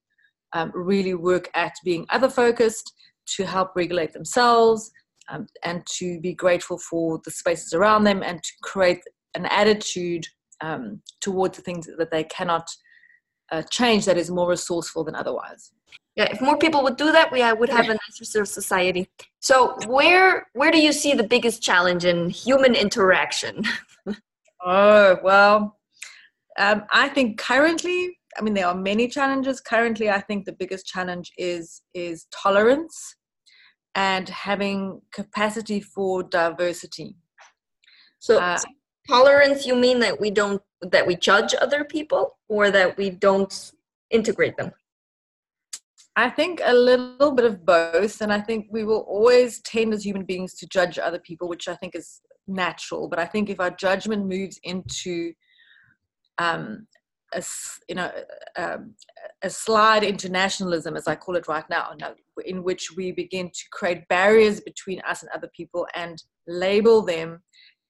um, 0.53 0.73
really 0.75 1.15
work 1.15 1.49
at 1.55 1.73
being 1.85 2.07
other 2.11 2.29
focused, 2.29 2.93
to 3.37 3.47
help 3.47 3.71
regulate 3.77 4.13
themselves, 4.13 4.91
um, 5.29 5.47
and 5.65 5.87
to 5.87 6.21
be 6.21 6.35
grateful 6.35 6.79
for 6.79 7.21
the 7.25 7.31
spaces 7.31 7.73
around 7.73 8.05
them 8.05 8.23
and 8.23 8.43
to 8.43 8.53
create 8.63 9.01
an 9.35 9.47
attitude 9.47 10.27
um, 10.61 11.01
towards 11.21 11.57
the 11.57 11.63
things 11.63 11.89
that 11.97 12.11
they 12.11 12.25
cannot 12.25 12.69
uh, 13.53 13.63
change 13.71 14.05
that 14.05 14.19
is 14.19 14.31
more 14.31 14.49
resourceful 14.49 15.05
than 15.05 15.15
otherwise. 15.15 15.73
Yeah, 16.17 16.29
if 16.31 16.41
more 16.41 16.59
people 16.59 16.83
would 16.83 16.97
do 16.97 17.13
that, 17.13 17.33
we 17.33 17.41
would 17.53 17.69
have 17.69 17.89
a 17.89 17.97
nicer 18.09 18.45
society. 18.45 19.09
So, 19.41 19.77
where 19.87 20.49
where 20.55 20.71
do 20.71 20.81
you 20.81 20.93
see 20.93 21.15
the 21.15 21.27
biggest 21.27 21.63
challenge 21.63 22.05
in 22.05 22.31
human 22.31 22.75
interaction? 22.75 23.65
oh 24.65 25.19
well, 25.23 25.79
um, 26.59 26.85
I 26.93 27.09
think 27.09 27.39
currently, 27.39 28.19
I 28.39 28.43
mean, 28.43 28.55
there 28.55 28.67
are 28.67 28.75
many 28.75 29.09
challenges. 29.09 29.61
Currently, 29.61 30.09
I 30.11 30.21
think 30.21 30.45
the 30.45 30.53
biggest 30.53 30.87
challenge 30.87 31.33
is 31.37 31.83
is 31.95 32.27
tolerance 32.33 33.17
and 33.95 34.29
having 34.29 35.01
capacity 35.13 35.81
for 35.81 36.23
diversity. 36.23 37.17
So, 38.19 38.39
uh, 38.39 38.59
tolerance, 39.09 39.67
you 39.67 39.75
mean 39.75 39.99
that 40.01 40.21
we 40.21 40.31
don't 40.31 40.63
that 40.83 41.07
we 41.07 41.17
judge 41.17 41.55
other 41.61 41.85
people, 41.85 42.39
or 42.49 42.71
that 42.71 42.97
we 42.97 43.11
don't 43.11 43.73
integrate 44.11 44.57
them? 44.57 44.73
I 46.17 46.29
think 46.29 46.61
a 46.65 46.75
little 46.75 47.33
bit 47.33 47.45
of 47.45 47.65
both, 47.65 48.21
and 48.21 48.33
I 48.33 48.41
think 48.41 48.67
we 48.71 48.85
will 48.85 49.05
always 49.09 49.61
tend 49.63 49.95
as 49.95 50.05
human 50.05 50.25
beings 50.25 50.55
to 50.57 50.67
judge 50.67 50.99
other 50.99 51.19
people, 51.21 51.49
which 51.49 51.69
I 51.69 51.77
think 51.77 51.95
is 51.95 52.21
natural. 52.47 53.09
But 53.09 53.19
I 53.19 53.27
think 53.27 53.49
if 53.49 53.61
our 53.61 53.71
judgment 53.71 54.27
moves 54.27 54.59
into 54.65 55.33
um, 56.39 56.87
a, 57.33 57.43
you 57.89 57.95
know, 57.95 58.11
a, 58.57 58.79
a 59.43 59.51
slide 59.51 60.05
into 60.05 60.29
nationalism, 60.29 60.97
as 60.97 61.07
I 61.07 61.17
call 61.17 61.37
it 61.37 61.49
right 61.49 61.69
now, 61.71 61.93
in 62.45 62.63
which 62.63 62.91
we 62.97 63.13
begin 63.13 63.49
to 63.49 63.65
create 63.73 64.09
barriers 64.09 64.61
between 64.61 65.01
us 65.09 65.23
and 65.23 65.31
other 65.35 65.51
people 65.57 65.87
and 65.95 66.23
label 66.47 67.03
them 67.03 67.43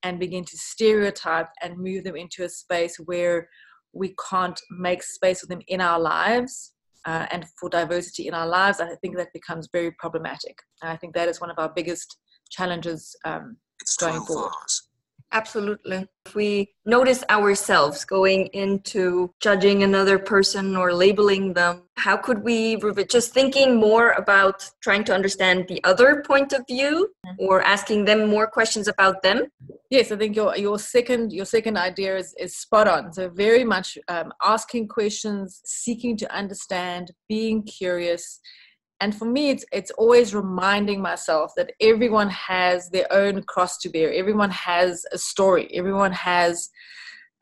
and 0.03 0.19
begin 0.19 0.45
to 0.45 0.57
stereotype 0.57 1.49
and 1.63 1.79
move 1.79 2.05
them 2.05 2.17
into 2.17 2.45
a 2.45 2.49
space 2.49 2.97
where 3.05 3.49
we 3.93 4.15
can't 4.31 4.61
make 4.71 5.03
space 5.03 5.41
for 5.41 5.47
them 5.47 5.61
in 5.69 5.81
our 5.81 5.99
lives 5.99 6.73
uh, 7.07 7.27
and 7.31 7.47
for 7.59 7.69
diversity 7.69 8.29
in 8.29 8.35
our 8.35 8.47
lives, 8.47 8.81
I 8.81 8.95
think 8.97 9.17
that 9.17 9.33
becomes 9.33 9.69
very 9.73 9.91
problematic. 9.93 10.59
And 10.83 10.91
I 10.91 10.97
think 10.97 11.15
that 11.15 11.29
is 11.29 11.41
one 11.41 11.51
of 11.51 11.59
our 11.59 11.73
biggest 11.75 12.19
challenges 12.51 13.17
um, 13.25 13.57
going 13.99 14.21
forward. 14.23 14.53
Hours. 14.61 14.90
Absolutely. 15.33 16.09
If 16.27 16.35
we 16.35 16.75
notice 16.85 17.23
ourselves 17.31 18.05
going 18.05 18.47
into 18.49 19.33
judging 19.41 19.85
another 19.85 20.19
person 20.19 20.75
or 20.75 20.93
labeling 20.93 21.55
them, 21.55 21.85
how 21.97 22.17
could 22.17 22.43
we 22.43 22.77
just 23.09 23.33
thinking 23.33 23.77
more 23.77 24.11
about 24.13 24.69
trying 24.83 25.05
to 25.05 25.15
understand 25.15 25.67
the 25.69 25.83
other 25.85 26.23
point 26.27 26.53
of 26.53 26.67
view 26.67 27.11
or 27.39 27.63
asking 27.63 28.07
them 28.07 28.29
more 28.29 28.49
questions 28.49 28.89
about 28.89 29.23
them? 29.23 29.47
Yes, 29.89 30.11
I 30.11 30.17
think 30.17 30.35
your 30.35 30.57
your 30.57 30.79
second 30.79 31.33
your 31.33 31.47
second 31.47 31.77
idea 31.77 32.17
is, 32.17 32.35
is 32.39 32.57
spot 32.57 32.89
on. 32.89 33.13
So 33.13 33.29
very 33.29 33.65
much 33.65 33.97
um, 34.09 34.33
asking 34.45 34.89
questions, 34.89 35.61
seeking 35.65 36.17
to 36.19 36.33
understand, 36.35 37.13
being 37.29 37.63
curious, 37.63 38.41
and 39.01 39.17
for 39.17 39.25
me 39.25 39.51
it's 39.51 39.65
it's 39.73 39.91
always 39.93 40.35
reminding 40.35 41.01
myself 41.01 41.53
that 41.57 41.73
everyone 41.81 42.29
has 42.31 42.91
their 42.91 43.11
own 43.13 43.43
cross 43.45 43.79
to 43.79 43.89
bear. 43.89 44.13
Everyone 44.13 44.51
has 44.51 45.05
a 45.13 45.19
story. 45.19 45.71
Everyone 45.75 46.13
has 46.13 46.69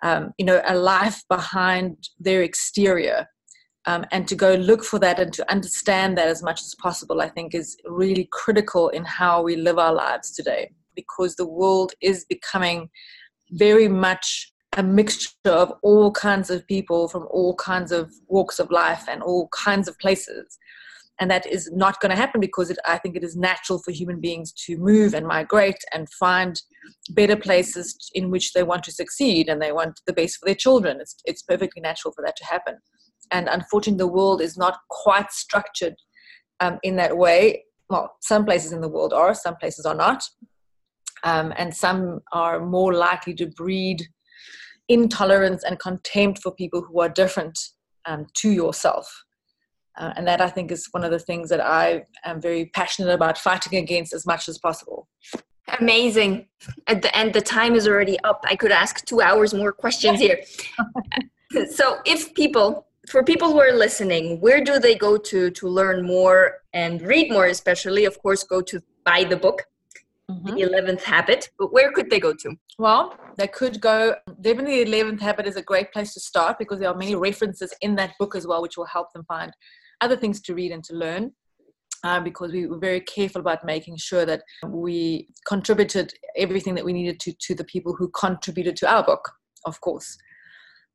um, 0.03 0.33
you 0.39 0.47
know 0.47 0.63
a 0.67 0.77
life 0.77 1.23
behind 1.29 2.09
their 2.19 2.43
exterior. 2.43 3.27
Um, 3.87 4.05
and 4.13 4.29
to 4.29 4.35
go 4.35 4.55
look 4.55 4.85
for 4.85 4.99
that 4.99 5.19
and 5.19 5.33
to 5.33 5.51
understand 5.51 6.19
that 6.19 6.29
as 6.29 6.43
much 6.43 6.61
as 6.61 6.75
possible 6.75 7.23
i 7.23 7.29
think 7.29 7.55
is 7.55 7.75
really 7.87 8.29
critical 8.33 8.91
in 8.91 9.03
how 9.03 9.41
we 9.43 9.57
live 9.57 9.79
our 9.79 9.95
lives 9.95 10.31
today. 10.33 10.71
Because 10.95 11.37
the 11.37 11.49
world 11.49 11.93
is 12.01 12.25
becoming 12.29 12.91
very 13.53 13.89
much 13.89 14.53
a 14.77 14.83
mixture 14.83 15.31
of 15.47 15.73
all 15.83 16.11
kinds 16.13 16.51
of 16.51 16.67
people 16.67 17.09
from 17.09 17.27
all 17.31 17.55
kinds 17.55 17.91
of 17.91 18.13
walks 18.27 18.59
of 18.59 18.71
life 18.71 19.05
and 19.09 19.23
all 19.23 19.49
kinds 19.49 19.89
of 19.89 19.99
places 19.99 20.59
and 21.21 21.31
that 21.31 21.47
is 21.47 21.71
not 21.73 22.01
going 22.01 22.11
to 22.11 22.17
happen 22.17 22.41
because 22.41 22.71
it, 22.71 22.79
I 22.87 22.99
think 22.99 23.17
it 23.17 23.25
is 23.25 23.37
natural 23.37 23.81
for 23.81 23.91
human 23.91 24.21
beings 24.21 24.53
to 24.67 24.77
move 24.77 25.15
and 25.15 25.27
migrate 25.27 25.83
and 25.93 26.09
find 26.11 26.61
better 27.11 27.37
places 27.37 28.11
in 28.15 28.31
which 28.31 28.53
they 28.53 28.63
want 28.63 28.85
to 28.85 28.93
succeed 28.93 29.49
and 29.49 29.61
they 29.61 29.73
want 29.73 30.01
the 30.07 30.13
best 30.13 30.39
for 30.39 30.47
their 30.47 30.55
children. 30.55 31.01
It's, 31.01 31.17
it's 31.25 31.43
perfectly 31.43 31.83
natural 31.83 32.13
for 32.15 32.25
that 32.25 32.37
to 32.37 32.45
happen. 32.45 32.77
And 33.31 33.49
unfortunately, 33.49 33.99
the 33.99 34.13
world 34.13 34.41
is 34.41 34.57
not 34.57 34.79
quite 34.91 35.33
structured 35.33 35.97
um, 36.61 36.79
in 36.83 36.97
that 36.97 37.17
way. 37.17 37.65
Well, 37.91 38.17
some 38.21 38.45
places 38.45 38.73
in 38.73 38.81
the 38.81 38.89
world 38.89 39.13
are, 39.13 39.35
some 39.35 39.57
places 39.57 39.87
are 39.87 39.95
not. 39.95 40.23
Um, 41.25 41.53
and 41.57 41.75
some 41.75 42.21
are 42.33 42.65
more 42.65 42.95
likely 42.95 43.35
to 43.35 43.47
breed 43.47 44.07
intolerance 44.89 45.65
and 45.65 45.79
contempt 45.81 46.41
for 46.43 46.53
people 46.53 46.83
who 46.83 47.01
are 47.01 47.09
different 47.09 47.59
um, 48.07 48.27
to 48.35 48.51
yourself. 48.51 49.25
Uh, 49.99 50.13
and 50.17 50.27
that 50.29 50.41
I 50.41 50.49
think 50.49 50.71
is 50.71 50.87
one 50.93 51.03
of 51.03 51.11
the 51.11 51.19
things 51.19 51.51
that 51.51 51.61
I 51.61 52.05
am 52.25 52.41
very 52.41 52.67
passionate 52.67 53.13
about 53.13 53.37
fighting 53.37 53.79
against 53.79 54.13
as 54.13 54.25
much 54.25 54.49
as 54.49 54.57
possible. 54.57 55.09
Amazing. 55.81 56.47
At 56.87 57.03
the 57.03 57.15
end, 57.17 57.35
the 57.35 57.41
time 57.41 57.75
is 57.75 57.87
already 57.87 58.19
up. 58.21 58.45
I 58.49 58.55
could 58.55 58.71
ask 58.71 59.05
two 59.05 59.21
hours 59.21 59.53
more 59.53 59.73
questions 59.73 60.21
here. 60.21 60.41
so, 61.71 61.99
if 62.07 62.33
people, 62.35 62.87
for 63.09 63.23
people 63.25 63.53
who 63.53 63.61
are 63.61 63.73
listening, 63.73 64.41
where 64.41 64.63
do 64.63 64.79
they 64.79 64.95
go 64.95 65.17
to 65.17 65.51
to 65.51 65.69
learn 65.69 66.07
more 66.07 66.63
and 66.73 67.03
read 67.03 67.31
more? 67.31 67.47
Especially, 67.47 68.05
of 68.05 68.19
course, 68.23 68.45
go 68.45 68.61
to 68.63 68.81
buy 69.05 69.25
the 69.25 69.37
book, 69.37 69.65
mm-hmm. 70.31 70.55
The 70.55 70.63
Eleventh 70.63 71.03
Habit. 71.03 71.51
But 71.59 71.73
where 71.73 71.91
could 71.93 72.09
they 72.09 72.21
go 72.21 72.33
to? 72.35 72.57
Well, 72.79 73.19
they 73.37 73.49
could 73.49 73.81
go. 73.81 74.15
Definitely, 74.41 74.85
The 74.85 74.91
Eleventh 74.91 75.21
Habit 75.21 75.47
is 75.47 75.57
a 75.57 75.63
great 75.63 75.93
place 75.93 76.15
to 76.15 76.21
start 76.21 76.59
because 76.59 76.79
there 76.79 76.89
are 76.89 76.97
many 76.97 77.15
references 77.15 77.75
in 77.83 77.97
that 77.97 78.13
book 78.19 78.37
as 78.37 78.47
well, 78.47 78.63
which 78.63 78.77
will 78.77 78.87
help 78.87 79.13
them 79.13 79.25
find 79.25 79.53
other 80.01 80.17
things 80.17 80.41
to 80.43 80.55
read 80.55 80.73
and 80.73 80.85
to 80.85 80.95
learn. 80.95 81.33
Uh, 82.05 82.21
because 82.21 82.53
we 82.53 82.65
were 82.65 82.79
very 82.79 83.01
careful 83.01 83.41
about 83.41 83.65
making 83.65 83.97
sure 83.97 84.25
that 84.25 84.41
we 84.69 85.27
contributed 85.49 86.13
everything 86.37 86.77
that 86.77 86.85
we 86.85 86.93
needed 86.93 87.19
to 87.19 87.33
to 87.41 87.57
the 87.57 87.65
people 87.65 87.93
who 87.93 88.09
contributed 88.11 88.77
to 88.77 88.89
our 88.89 89.03
book, 89.03 89.33
of 89.65 89.81
course. 89.81 90.17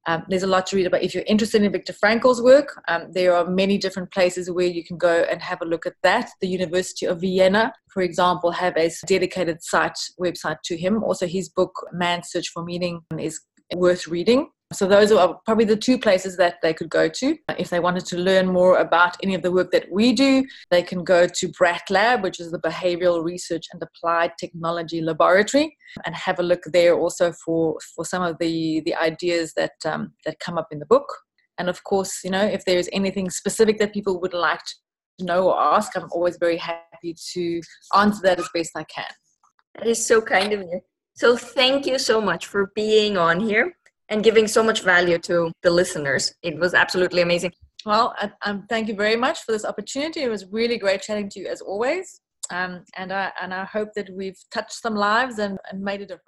Um, 0.06 0.24
there's 0.28 0.44
a 0.44 0.48
lot 0.48 0.66
to 0.68 0.76
read 0.76 0.88
about. 0.88 1.04
If 1.04 1.14
you're 1.14 1.24
interested 1.28 1.62
in 1.62 1.72
Viktor 1.72 1.94
Frankl's 1.94 2.42
work, 2.42 2.82
um, 2.88 3.08
there 3.12 3.36
are 3.36 3.50
many 3.50 3.78
different 3.78 4.12
places 4.12 4.52
where 4.52 4.68
you 4.68 4.84
can 4.84 4.98
go 4.98 5.26
and 5.30 5.42
have 5.42 5.62
a 5.62 5.66
look 5.66 5.86
at 5.86 5.96
that. 6.04 6.30
The 6.42 6.48
University 6.48 7.06
of 7.06 7.22
Vienna, 7.22 7.74
for 7.90 8.02
example, 8.02 8.52
have 8.52 8.76
a 8.76 8.92
dedicated 9.08 9.64
site 9.64 9.98
website 10.20 10.58
to 10.66 10.78
him. 10.78 11.04
Also, 11.04 11.26
his 11.26 11.50
book 11.50 11.74
Man's 11.94 12.30
Search 12.30 12.50
for 12.50 12.64
Meaning 12.64 13.02
is 13.18 13.40
worth 13.76 14.08
reading. 14.08 14.50
So 14.74 14.88
those 14.88 15.12
are 15.12 15.40
probably 15.46 15.66
the 15.66 15.78
two 15.78 15.98
places 15.98 16.38
that 16.38 16.56
they 16.62 16.74
could 16.74 16.90
go 16.90 17.08
to. 17.08 17.38
If 17.58 17.70
they 17.70 17.80
wanted 17.80 18.06
to 18.08 18.18
learn 18.18 18.48
more 18.48 18.78
about 18.80 19.18
any 19.24 19.36
of 19.36 19.42
the 19.42 19.52
work 19.52 19.72
that 19.72 19.92
we 19.92 20.14
do, 20.14 20.46
they 20.72 20.84
can 20.84 21.04
go 21.04 21.28
to 21.28 21.48
BRAT 21.50 21.90
Lab, 21.90 22.24
which 22.24 22.40
is 22.40 22.52
the 22.52 22.60
Behavioral 22.60 23.24
Research 23.24 23.66
and 23.72 23.82
Applied 23.82 24.34
Technology 24.40 25.02
Laboratory, 25.02 25.78
and 26.06 26.16
have 26.16 26.40
a 26.40 26.44
look 26.44 26.64
there 26.66 26.98
also 26.98 27.32
for, 27.46 27.78
for 27.96 28.06
some 28.06 28.24
of 28.24 28.38
the, 28.40 28.82
the 28.86 28.96
ideas 28.96 29.54
that, 29.56 29.74
um, 29.86 30.14
that 30.26 30.40
come 30.40 30.58
up 30.58 30.68
in 30.72 30.80
the 30.80 30.86
book. 30.86 31.08
And 31.58 31.70
of 31.70 31.84
course, 31.84 32.24
you 32.24 32.32
know, 32.32 32.44
if 32.44 32.66
there 32.66 32.80
is 32.80 32.90
anything 32.92 33.30
specific 33.30 33.78
that 33.80 33.94
people 33.94 34.20
would 34.22 34.34
like 34.34 34.62
to 35.20 35.26
know 35.26 35.50
or 35.50 35.60
ask, 35.60 35.96
I'm 35.96 36.10
always 36.12 36.38
very 36.38 36.58
happy 36.58 37.16
to 37.34 37.62
answer 37.96 38.22
that 38.24 38.40
as 38.40 38.50
best 38.54 38.72
I 38.76 38.84
can. 38.86 39.06
That 39.76 39.88
is 39.88 40.06
so 40.06 40.22
kind 40.22 40.54
of 40.54 40.62
you. 40.62 40.82
So 41.16 41.38
thank 41.38 41.86
you 41.86 42.00
so 42.00 42.20
much 42.20 42.48
for 42.48 42.72
being 42.76 43.18
on 43.18 43.40
here 43.40 43.76
and 44.14 44.24
giving 44.24 44.48
so 44.48 44.62
much 44.62 44.84
value 44.84 45.18
to 45.18 45.52
the 45.64 45.72
listeners. 45.72 46.36
It 46.44 46.60
was 46.60 46.76
absolutely 46.76 47.24
amazing. 47.24 47.52
Well, 47.84 48.14
um, 48.46 48.66
thank 48.70 48.88
you 48.88 48.96
very 48.96 49.16
much 49.16 49.40
for 49.42 49.52
this 49.52 49.66
opportunity. 49.66 50.22
It 50.22 50.30
was 50.30 50.46
really 50.52 50.78
great 50.78 51.02
chatting 51.02 51.30
to 51.32 51.40
you 51.40 51.48
as 51.48 51.62
always. 51.62 52.22
Um, 52.52 52.84
and, 52.96 53.12
I, 53.12 53.32
and 53.42 53.52
I 53.52 53.66
hope 53.66 53.90
that 53.96 54.10
we've 54.16 54.38
touched 54.54 54.74
some 54.74 54.94
lives 54.94 55.40
and, 55.40 55.58
and 55.72 55.82
made 55.82 56.02
a 56.02 56.06
difference. 56.06 56.22